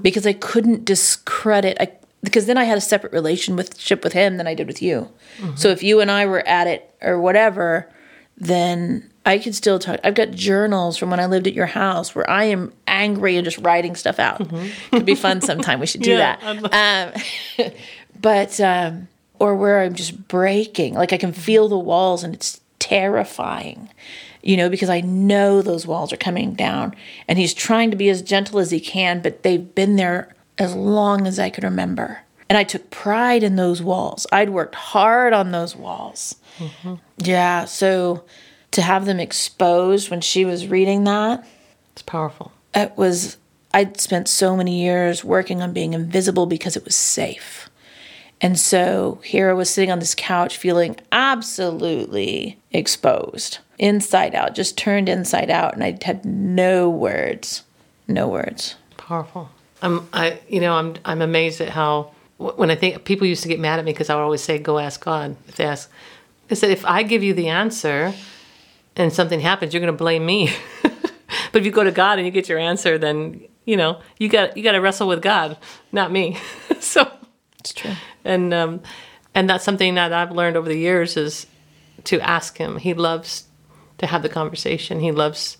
Because 0.00 0.26
I 0.26 0.32
couldn't 0.32 0.84
discredit 0.84 1.76
I 1.80 1.92
because 2.22 2.46
then 2.46 2.56
I 2.56 2.64
had 2.64 2.78
a 2.78 2.80
separate 2.80 3.12
relationship 3.12 4.02
with 4.02 4.14
him 4.14 4.38
than 4.38 4.46
I 4.46 4.54
did 4.54 4.66
with 4.66 4.80
you. 4.80 5.10
Mm-hmm. 5.38 5.56
So 5.56 5.68
if 5.68 5.82
you 5.82 6.00
and 6.00 6.10
I 6.10 6.24
were 6.24 6.46
at 6.48 6.66
it 6.66 6.90
or 7.02 7.20
whatever, 7.20 7.92
then 8.36 9.10
I 9.26 9.38
could 9.38 9.54
still 9.54 9.78
talk. 9.78 10.00
I've 10.04 10.14
got 10.14 10.32
journals 10.32 10.96
from 10.96 11.10
when 11.10 11.18
I 11.20 11.26
lived 11.26 11.46
at 11.46 11.54
your 11.54 11.66
house 11.66 12.14
where 12.14 12.28
I 12.28 12.44
am 12.44 12.72
angry 12.86 13.36
and 13.36 13.44
just 13.44 13.58
writing 13.58 13.96
stuff 13.96 14.18
out. 14.18 14.40
It 14.52 14.72
could 14.90 15.06
be 15.06 15.14
fun 15.14 15.40
sometime. 15.40 15.80
We 15.80 15.86
should 15.86 16.02
do 16.02 16.10
Yeah, 16.18 16.36
that. 16.36 17.16
Um, 17.58 17.72
but 18.20 18.60
um, 18.60 19.08
or 19.38 19.56
where 19.56 19.82
I'm 19.82 19.94
just 19.94 20.28
breaking, 20.28 20.94
like 20.94 21.12
I 21.12 21.16
can 21.16 21.32
feel 21.32 21.68
the 21.68 21.78
walls 21.78 22.22
and 22.22 22.34
it's 22.34 22.60
terrifying, 22.78 23.88
you 24.42 24.56
know, 24.58 24.68
because 24.68 24.90
I 24.90 25.00
know 25.00 25.62
those 25.62 25.86
walls 25.86 26.12
are 26.12 26.18
coming 26.18 26.52
down. 26.54 26.94
And 27.26 27.38
he's 27.38 27.54
trying 27.54 27.90
to 27.90 27.96
be 27.96 28.10
as 28.10 28.20
gentle 28.22 28.58
as 28.58 28.70
he 28.70 28.80
can, 28.80 29.22
but 29.22 29.42
they've 29.42 29.74
been 29.74 29.96
there 29.96 30.34
as 30.58 30.74
long 30.74 31.26
as 31.26 31.38
I 31.38 31.48
can 31.50 31.64
remember. 31.64 32.20
And 32.50 32.58
I 32.58 32.64
took 32.64 32.90
pride 32.90 33.42
in 33.42 33.56
those 33.56 33.80
walls. 33.82 34.26
I'd 34.30 34.50
worked 34.50 34.74
hard 34.74 35.32
on 35.32 35.50
those 35.50 35.74
walls. 35.74 36.36
Yeah, 37.16 37.64
so 37.64 38.24
to 38.74 38.82
have 38.82 39.06
them 39.06 39.18
exposed 39.20 40.10
when 40.10 40.20
she 40.20 40.44
was 40.44 40.66
reading 40.68 41.04
that, 41.04 41.46
It's 41.92 42.02
powerful. 42.02 42.52
it 42.74 42.92
was 42.96 43.36
I'd 43.72 44.00
spent 44.00 44.28
so 44.28 44.56
many 44.56 44.80
years 44.82 45.24
working 45.24 45.60
on 45.62 45.72
being 45.72 45.94
invisible 45.94 46.46
because 46.46 46.76
it 46.76 46.84
was 46.84 46.94
safe. 46.94 47.68
And 48.40 48.58
so 48.58 49.20
here 49.24 49.50
I 49.50 49.52
was 49.52 49.68
sitting 49.70 49.90
on 49.90 49.98
this 49.98 50.14
couch 50.14 50.56
feeling 50.58 50.96
absolutely 51.10 52.58
exposed, 52.72 53.58
inside 53.78 54.34
out, 54.34 54.54
just 54.54 54.76
turned 54.76 55.08
inside 55.08 55.50
out, 55.50 55.74
and 55.74 55.82
I 55.82 55.98
had 56.02 56.24
no 56.24 56.88
words. 56.90 57.62
No 58.06 58.28
words. 58.28 58.74
Powerful. 58.96 59.50
I'm, 59.82 60.08
I, 60.12 60.40
you 60.48 60.60
know, 60.60 60.74
I'm, 60.74 60.94
I'm 61.04 61.22
amazed 61.22 61.60
at 61.60 61.70
how 61.70 62.12
when 62.38 62.70
I 62.70 62.74
think 62.74 63.04
people 63.04 63.26
used 63.26 63.42
to 63.42 63.48
get 63.48 63.60
mad 63.60 63.78
at 63.78 63.84
me 63.84 63.92
because 63.92 64.10
I 64.10 64.14
would 64.16 64.22
always 64.22 64.42
say, 64.42 64.58
"Go 64.58 64.78
ask 64.78 65.02
God." 65.04 65.36
If 65.48 65.56
they 65.56 65.64
ask, 65.64 65.90
I 66.50 66.54
said, 66.54 66.70
if 66.70 66.84
I 66.84 67.02
give 67.04 67.22
you 67.22 67.32
the 67.32 67.48
answer, 67.48 68.12
and 68.96 69.12
something 69.12 69.40
happens, 69.40 69.72
you're 69.74 69.80
going 69.80 69.92
to 69.92 69.96
blame 69.96 70.24
me. 70.24 70.52
but 70.82 71.60
if 71.60 71.64
you 71.64 71.70
go 71.72 71.84
to 71.84 71.92
God 71.92 72.18
and 72.18 72.26
you 72.26 72.32
get 72.32 72.48
your 72.48 72.58
answer, 72.58 72.98
then 72.98 73.42
you 73.64 73.76
know 73.76 74.00
you 74.18 74.28
got 74.28 74.56
you 74.56 74.62
got 74.62 74.72
to 74.72 74.80
wrestle 74.80 75.08
with 75.08 75.22
God, 75.22 75.56
not 75.92 76.12
me. 76.12 76.38
so 76.80 77.10
It's 77.60 77.72
true. 77.72 77.92
and 78.24 78.52
um, 78.54 78.82
and 79.34 79.48
that's 79.48 79.64
something 79.64 79.94
that 79.96 80.12
I've 80.12 80.32
learned 80.32 80.56
over 80.56 80.68
the 80.68 80.78
years 80.78 81.16
is 81.16 81.46
to 82.04 82.20
ask 82.20 82.58
Him. 82.58 82.78
He 82.78 82.94
loves 82.94 83.44
to 83.98 84.06
have 84.06 84.22
the 84.22 84.28
conversation. 84.28 85.00
He 85.00 85.12
loves 85.12 85.56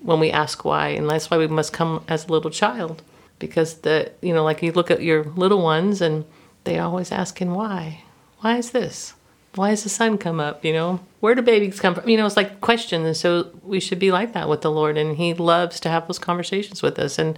when 0.00 0.20
we 0.20 0.30
ask 0.30 0.64
why, 0.64 0.88
and 0.88 1.08
that's 1.08 1.30
why 1.30 1.38
we 1.38 1.46
must 1.46 1.72
come 1.72 2.04
as 2.08 2.26
a 2.26 2.32
little 2.32 2.50
child, 2.50 3.02
because 3.38 3.78
the 3.78 4.12
you 4.20 4.34
know 4.34 4.44
like 4.44 4.62
you 4.62 4.72
look 4.72 4.90
at 4.90 5.02
your 5.02 5.24
little 5.24 5.62
ones 5.62 6.00
and 6.02 6.24
they 6.64 6.78
always 6.78 7.12
asking 7.12 7.52
why, 7.52 8.02
why 8.40 8.56
is 8.56 8.70
this, 8.72 9.14
why 9.54 9.70
does 9.70 9.82
the 9.82 9.88
sun 9.88 10.18
come 10.18 10.40
up, 10.40 10.64
you 10.64 10.72
know, 10.72 11.00
where 11.20 11.34
do 11.34 11.42
babies 11.42 11.80
come 11.80 11.94
from, 11.94 12.08
you 12.08 12.16
know, 12.16 12.26
it's 12.26 12.36
like 12.36 12.60
questions, 12.60 13.06
and 13.06 13.16
so 13.16 13.50
we 13.62 13.80
should 13.80 13.98
be 13.98 14.12
like 14.12 14.32
that 14.32 14.48
with 14.48 14.62
the 14.62 14.70
Lord, 14.70 14.96
and 14.96 15.16
He 15.16 15.34
loves 15.34 15.80
to 15.80 15.88
have 15.88 16.06
those 16.06 16.18
conversations 16.18 16.82
with 16.82 16.98
us, 16.98 17.18
and 17.18 17.36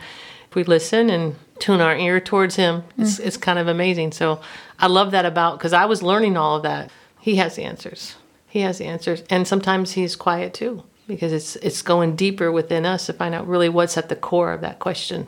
if 0.49 0.55
we 0.55 0.65
listen 0.65 1.11
and 1.11 1.37
tune 1.59 1.81
our 1.81 1.97
ear 1.97 2.21
towards 2.21 2.57
Him, 2.57 2.85
it's 2.97 3.19
mm. 3.19 3.27
it's 3.27 3.37
kind 3.37 3.59
of 3.59 3.69
amazing. 3.69 4.13
So 4.13 4.41
I 4.79 4.87
love 4.87 5.11
that 5.11 5.27
about 5.27 5.59
because 5.59 5.73
I 5.73 5.85
was 5.85 6.03
learning 6.03 6.37
all 6.37 6.57
of 6.57 6.63
that. 6.63 6.91
He 7.21 7.37
has 7.37 7.57
the 7.57 7.65
answers. 7.65 8.15
He 8.49 8.61
has 8.61 8.79
the 8.79 8.87
answers, 8.87 9.23
and 9.29 9.47
sometimes 9.47 9.93
He's 9.93 10.17
quiet 10.17 10.55
too 10.55 10.83
because 11.07 11.33
it's 11.33 11.57
it's 11.57 11.83
going 11.83 12.17
deeper 12.17 12.51
within 12.51 12.85
us 12.85 13.07
to 13.07 13.13
find 13.13 13.35
out 13.35 13.47
really 13.47 13.69
what's 13.69 13.97
at 13.97 14.09
the 14.09 14.17
core 14.17 14.53
of 14.53 14.61
that 14.61 14.79
question. 14.79 15.27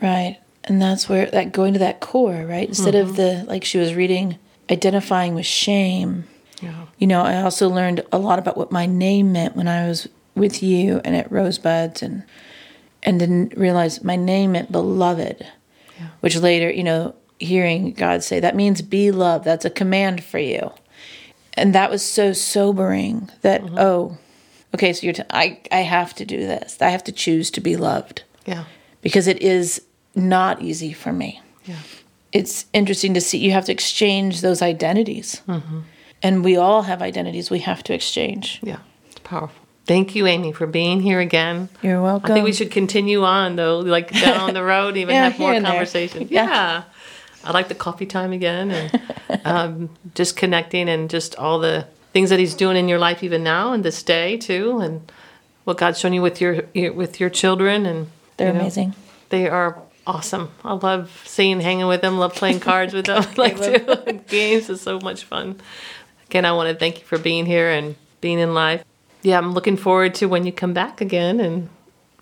Right. 0.00 0.38
And 0.64 0.80
that's 0.80 1.08
where 1.08 1.26
that 1.26 1.52
going 1.52 1.72
to 1.74 1.78
that 1.78 2.00
core, 2.00 2.44
right? 2.46 2.68
Instead 2.68 2.94
of 2.94 3.08
mm-hmm. 3.08 3.16
the 3.16 3.44
like 3.46 3.64
she 3.64 3.78
was 3.78 3.94
reading 3.94 4.38
identifying 4.70 5.34
with 5.34 5.46
shame. 5.46 6.24
Yeah. 6.60 6.86
You 6.98 7.06
know, 7.06 7.22
I 7.22 7.42
also 7.42 7.68
learned 7.68 8.04
a 8.12 8.18
lot 8.18 8.38
about 8.38 8.56
what 8.56 8.72
my 8.72 8.86
name 8.86 9.32
meant 9.32 9.56
when 9.56 9.68
I 9.68 9.86
was 9.86 10.08
with 10.34 10.62
you 10.62 11.00
and 11.04 11.14
at 11.16 11.30
Rosebuds 11.30 12.02
and 12.02 12.24
and 13.02 13.20
didn't 13.20 13.56
realize 13.56 14.02
my 14.02 14.16
name 14.16 14.52
meant 14.52 14.72
beloved. 14.72 15.46
Which 16.20 16.36
later, 16.36 16.70
you 16.70 16.84
know, 16.84 17.14
hearing 17.38 17.92
God 17.92 18.22
say 18.22 18.40
that 18.40 18.56
means 18.56 18.82
be 18.82 19.10
loved. 19.10 19.44
That's 19.44 19.64
a 19.64 19.70
command 19.70 20.22
for 20.24 20.38
you. 20.38 20.72
And 21.54 21.74
that 21.74 21.90
was 21.90 22.04
so 22.04 22.32
sobering 22.32 23.30
that 23.42 23.62
mm-hmm. 23.62 23.78
oh, 23.78 24.18
okay, 24.74 24.92
so 24.92 25.04
you're, 25.04 25.12
t- 25.12 25.22
I, 25.30 25.60
I 25.72 25.80
have 25.80 26.14
to 26.16 26.24
do 26.24 26.38
this. 26.38 26.76
I 26.80 26.90
have 26.90 27.02
to 27.04 27.12
choose 27.12 27.50
to 27.52 27.60
be 27.60 27.76
loved 27.76 28.22
Yeah. 28.46 28.64
because 29.02 29.26
it 29.26 29.42
is 29.42 29.82
not 30.14 30.62
easy 30.62 30.92
for 30.92 31.12
me. 31.12 31.40
Yeah. 31.64 31.76
It's 32.32 32.66
interesting 32.72 33.14
to 33.14 33.20
see 33.20 33.38
you 33.38 33.52
have 33.52 33.64
to 33.66 33.72
exchange 33.72 34.40
those 34.40 34.62
identities. 34.62 35.42
And 36.22 36.44
we 36.44 36.56
all 36.56 36.82
have 36.82 37.00
identities 37.00 37.50
we 37.50 37.60
have 37.60 37.82
to 37.84 37.94
exchange. 37.94 38.60
Yeah. 38.62 38.78
It's 39.06 39.20
powerful. 39.20 39.54
Thank 39.86 40.14
you, 40.14 40.26
Amy, 40.26 40.52
for 40.52 40.66
being 40.66 41.00
here 41.00 41.20
again. 41.20 41.70
You're 41.80 42.02
welcome. 42.02 42.30
I 42.30 42.34
think 42.34 42.44
we 42.44 42.52
should 42.52 42.70
continue 42.70 43.24
on 43.24 43.56
though, 43.56 43.78
like 43.78 44.10
down 44.12 44.52
the 44.52 44.62
road, 44.74 44.96
even 44.98 45.14
Yeah, 45.14 45.30
have 45.30 45.38
more 45.38 45.58
conversation. 45.60 46.28
Yeah. 46.30 46.44
Yeah. 46.44 46.82
I 47.44 47.52
like 47.52 47.68
the 47.68 47.74
coffee 47.74 48.04
time 48.04 48.32
again 48.32 48.70
and 48.70 49.02
um, 49.46 49.90
just 50.14 50.36
connecting 50.36 50.88
and 50.88 51.08
just 51.08 51.36
all 51.36 51.58
the 51.58 51.86
things 52.12 52.30
that 52.30 52.38
he's 52.38 52.54
doing 52.54 52.76
in 52.76 52.88
your 52.88 52.98
life 52.98 53.22
even 53.22 53.42
now 53.42 53.72
and 53.72 53.84
this 53.84 54.02
day 54.02 54.36
too, 54.36 54.80
and 54.80 55.10
what 55.64 55.78
God's 55.78 55.98
shown 55.98 56.12
you 56.12 56.20
with 56.20 56.40
your, 56.40 56.64
your 56.74 56.92
with 56.92 57.20
your 57.20 57.30
children 57.30 57.86
and 57.86 58.08
They're 58.36 58.48
you 58.48 58.54
know, 58.54 58.60
amazing. 58.60 58.94
They 59.30 59.48
are 59.48 59.80
awesome. 60.08 60.50
I 60.64 60.72
love 60.72 61.22
seeing, 61.26 61.60
hanging 61.60 61.86
with 61.86 62.00
them. 62.00 62.18
Love 62.18 62.34
playing 62.34 62.60
cards 62.60 62.94
with 62.94 63.06
them. 63.06 63.24
like 63.36 63.56
too. 63.60 64.20
games 64.28 64.68
is 64.70 64.80
so 64.80 64.98
much 65.00 65.24
fun. 65.24 65.60
Again, 66.26 66.44
I 66.44 66.52
want 66.52 66.70
to 66.70 66.74
thank 66.74 66.98
you 66.98 67.04
for 67.04 67.18
being 67.18 67.46
here 67.46 67.70
and 67.70 67.94
being 68.20 68.38
in 68.38 68.54
life. 68.54 68.82
Yeah, 69.22 69.38
I'm 69.38 69.52
looking 69.52 69.76
forward 69.76 70.14
to 70.16 70.26
when 70.26 70.46
you 70.46 70.52
come 70.52 70.72
back 70.72 71.00
again 71.00 71.40
and 71.40 71.68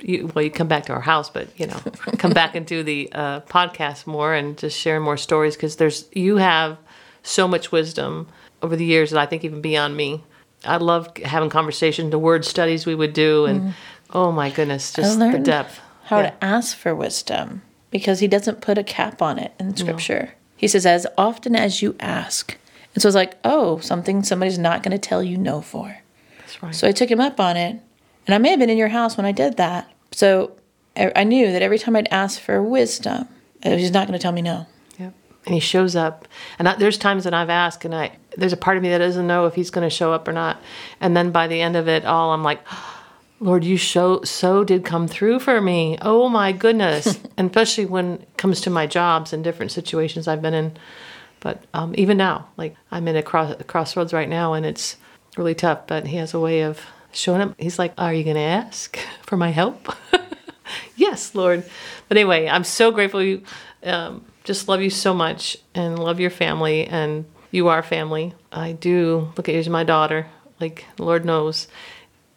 you, 0.01 0.31
well, 0.35 0.45
you 0.45 0.51
come 0.51 0.69
back 0.69 0.87
to 0.87 0.93
our 0.93 1.01
house, 1.01 1.31
but 1.31 1.49
you 1.59 1.67
know, 1.67 1.79
come 2.19 2.33
back 2.33 2.55
and 2.55 2.67
do 2.67 2.83
the 2.83 3.09
uh, 3.13 3.41
podcast 3.41 4.07
more 4.07 4.35
and 4.35 4.59
just 4.59 4.79
share 4.79 5.01
more 5.01 5.17
stories 5.17 5.57
because 5.57 5.77
there's 5.77 6.09
you 6.13 6.37
have 6.37 6.77
so 7.23 7.47
much 7.49 7.73
wisdom 7.73 8.27
over 8.63 8.77
the 8.77 8.85
years 8.85 9.11
that 9.11 9.21
I 9.21 9.27
think 9.27 9.45
even 9.45 9.61
beyond 9.61 9.97
me. 9.97 10.23
I 10.65 10.79
love 10.79 11.17
having 11.19 11.51
conversations, 11.51 12.11
the 12.11 12.19
word 12.19 12.45
studies 12.45 12.87
we 12.87 12.95
would 12.95 13.13
do, 13.13 13.45
and 13.45 13.75
oh 14.11 14.33
my 14.33 14.51
goodness, 14.51 14.93
just 14.93 15.19
the 15.19 15.39
depth. 15.39 15.81
How 16.05 16.19
Yeah. 16.21 16.31
to 16.31 16.45
ask 16.45 16.77
for 16.77 16.95
wisdom 16.95 17.63
because 17.97 18.21
he 18.21 18.29
doesn't 18.29 18.61
put 18.61 18.77
a 18.77 18.85
cap 18.85 19.23
on 19.23 19.39
it 19.39 19.53
in 19.59 19.75
scripture. 19.75 20.35
He 20.57 20.69
says, 20.69 20.85
as 20.85 21.07
often 21.17 21.57
as 21.57 21.81
you 21.81 21.97
ask. 21.99 22.57
And 22.95 23.01
so 23.01 23.09
it's 23.09 23.15
like, 23.15 23.37
oh, 23.43 23.79
something 23.79 24.23
somebody's 24.23 24.59
not 24.59 24.83
going 24.83 24.93
to 24.93 24.99
tell 24.99 25.23
you 25.23 25.39
no 25.39 25.63
for. 25.63 25.99
That's 26.39 26.63
right. 26.63 26.75
So 26.75 26.87
I 26.87 26.93
took 26.93 27.11
him 27.11 27.21
up 27.21 27.41
on 27.41 27.57
it. 27.57 27.81
And 28.27 28.35
I 28.35 28.39
may 28.39 28.51
have 28.51 28.59
been 28.59 28.71
in 28.71 28.77
your 28.77 28.89
house 28.89 29.17
when 29.17 29.25
I 29.25 29.33
did 29.33 29.57
that. 29.57 29.91
So 30.13 30.53
I 30.97 31.25
knew 31.25 31.53
that 31.53 31.63
every 31.63 31.79
time 31.79 31.97
I'd 31.97 32.09
ask 32.11 32.41
for 32.41 32.63
wisdom, 32.63 33.29
uh, 33.65 33.77
he's 33.77 33.93
not 33.93 34.07
going 34.07 34.19
to 34.19 34.23
tell 34.23 34.33
me 34.33 34.43
no. 34.43 34.67
Yep. 34.99 35.15
And 35.47 35.55
he 35.55 35.61
shows 35.61 35.97
up. 35.97 36.27
And 36.59 36.69
I, 36.69 36.75
there's 36.75 36.99
times 36.99 37.25
that 37.25 37.35
I've 37.35 37.51
asked, 37.51 37.85
and 37.85 37.95
I 37.95 38.13
there's 38.37 38.53
a 38.53 38.57
part 38.57 38.77
of 38.77 38.83
me 38.83 38.91
that 38.91 38.99
doesn't 38.99 39.27
know 39.27 39.47
if 39.47 39.55
he's 39.55 39.71
going 39.71 39.89
to 39.89 39.95
show 39.95 40.13
up 40.13 40.27
or 40.29 40.33
not. 40.33 40.61
And 41.01 41.17
then 41.17 41.31
by 41.31 41.47
the 41.47 41.61
end 41.61 41.77
of 41.77 41.89
it 41.89 42.05
all, 42.05 42.33
I'm 42.33 42.43
like, 42.43 42.61
Lord, 43.39 43.65
you 43.65 43.77
show 43.77 44.23
so 44.23 44.65
did 44.65 44.85
come 44.85 45.07
through 45.07 45.41
for 45.41 45.61
me. 45.61 45.99
Oh 46.01 46.29
my 46.29 46.53
goodness! 46.53 47.19
and 47.37 47.51
especially 47.51 47.87
when 47.87 48.15
it 48.15 48.37
comes 48.37 48.61
to 48.63 48.71
my 48.71 48.87
jobs 48.87 49.33
and 49.33 49.45
different 49.45 49.73
situations 49.73 50.27
I've 50.27 50.43
been 50.43 50.55
in. 50.55 50.77
But 51.41 51.63
um, 51.75 51.95
even 51.99 52.17
now, 52.17 52.49
like 52.57 52.75
I'm 52.91 53.07
in 53.09 53.17
a, 53.17 53.23
cross, 53.23 53.55
a 53.59 53.65
crossroads 53.65 54.13
right 54.13 54.29
now, 54.29 54.55
and 54.55 54.65
it's 54.65 54.97
really 55.37 55.55
tough. 55.55 55.87
But 55.87 56.07
he 56.07 56.17
has 56.17 56.33
a 56.33 56.41
way 56.41 56.63
of 56.63 56.81
showing 57.13 57.43
up. 57.43 57.55
He's 57.59 57.79
like, 57.79 57.93
"Are 57.99 58.15
you 58.15 58.25
going 58.25 58.37
to 58.37 58.43
ask 58.43 58.99
for 59.23 59.37
my 59.37 59.51
help?" 59.51 59.95
yes, 60.97 61.35
Lord. 61.35 61.63
But 62.09 62.17
anyway, 62.17 62.49
I'm 62.49 62.65
so 62.65 62.91
grateful 62.91 63.23
you. 63.23 63.43
Um, 63.83 64.25
just 64.45 64.69
love 64.69 64.81
you 64.81 64.91
so 64.91 65.13
much 65.13 65.57
and 65.75 65.99
love 65.99 66.21
your 66.21 66.31
family 66.31 66.87
and 66.87 67.25
you 67.51 67.69
are 67.69 67.83
family. 67.83 68.33
I 68.53 68.73
do 68.73 69.33
look 69.37 69.49
at 69.49 69.55
you 69.55 69.61
as 69.61 69.69
my 69.69 69.83
daughter, 69.83 70.27
like 70.61 70.85
the 70.97 71.05
Lord 71.05 71.25
knows, 71.25 71.67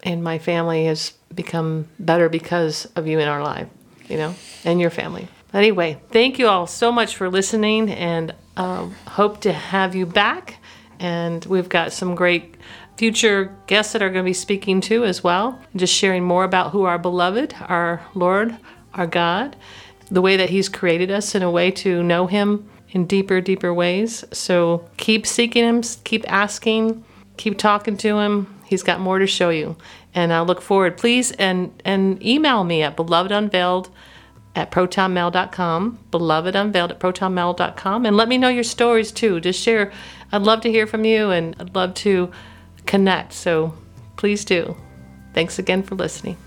and 0.04 0.24
my 0.24 0.40
family 0.40 0.86
has 0.86 1.14
become 1.34 1.88
better 2.00 2.30
because 2.30 2.86
of 2.96 3.08
you 3.08 3.20
in 3.20 3.28
our 3.28 3.44
life, 3.44 3.68
you 4.08 4.18
know, 4.18 4.36
and 4.64 4.80
your 4.80 4.90
family. 4.90 5.28
Anyway, 5.54 6.00
thank 6.12 6.38
you 6.38 6.48
all 6.48 6.68
so 6.68 6.92
much 6.92 7.16
for 7.16 7.30
listening, 7.30 7.90
and 7.90 8.36
um, 8.56 8.94
hope 9.08 9.42
to 9.42 9.52
have 9.52 9.96
you 9.96 10.06
back. 10.06 10.58
And 11.00 11.44
we've 11.46 11.70
got 11.70 11.94
some 11.94 12.14
great 12.14 12.56
future 12.98 13.56
guests 13.66 13.94
that 13.94 14.02
are 14.02 14.10
going 14.10 14.26
to 14.26 14.30
be 14.30 14.34
speaking 14.34 14.82
too 14.82 15.06
as 15.06 15.24
well, 15.24 15.60
just 15.76 15.94
sharing 15.94 16.24
more 16.24 16.44
about 16.44 16.72
who 16.72 16.84
our 16.84 17.00
beloved, 17.00 17.56
our 17.62 18.02
Lord, 18.14 18.58
our 18.94 19.08
God, 19.08 19.56
the 20.12 20.22
way 20.22 20.38
that 20.38 20.50
He's 20.50 20.70
created 20.70 21.10
us 21.10 21.34
in 21.34 21.42
a 21.42 21.50
way 21.50 21.72
to 21.72 22.04
know 22.04 22.28
Him 22.28 22.70
in 22.92 23.06
deeper, 23.06 23.40
deeper 23.42 23.74
ways. 23.74 24.26
So 24.32 24.90
keep 24.98 25.26
seeking 25.26 25.64
Him, 25.64 25.82
keep 26.04 26.30
asking, 26.32 27.04
keep 27.38 27.58
talking 27.58 27.98
to 27.98 28.20
Him. 28.20 28.59
He's 28.70 28.84
got 28.84 29.00
more 29.00 29.18
to 29.18 29.26
show 29.26 29.50
you. 29.50 29.76
And 30.14 30.32
I 30.32 30.42
look 30.42 30.62
forward. 30.62 30.96
Please 30.96 31.32
and 31.34 31.72
and 31.84 32.24
email 32.24 32.64
me 32.64 32.84
at 32.84 32.96
belovedunveiled 32.96 33.90
at 34.56 34.70
protonmail.com, 34.70 36.00
belovedunveiled 36.12 36.92
at 36.92 37.00
protonmail.com, 37.00 38.06
and 38.06 38.16
let 38.16 38.28
me 38.28 38.38
know 38.38 38.50
your 38.50 38.64
stories 38.64 39.12
too. 39.12 39.40
Just 39.40 39.60
share. 39.60 39.92
I'd 40.32 40.44
love 40.44 40.62
to 40.62 40.70
hear 40.70 40.86
from 40.86 41.04
you 41.04 41.32
and 41.32 41.56
I'd 41.60 41.74
love 41.74 41.96
to 41.96 42.32
connect. 42.86 43.34
So 43.34 43.74
please 44.18 44.46
do. 44.46 44.76
Thanks 45.34 45.58
again 45.58 45.82
for 45.82 45.96
listening. 45.96 46.38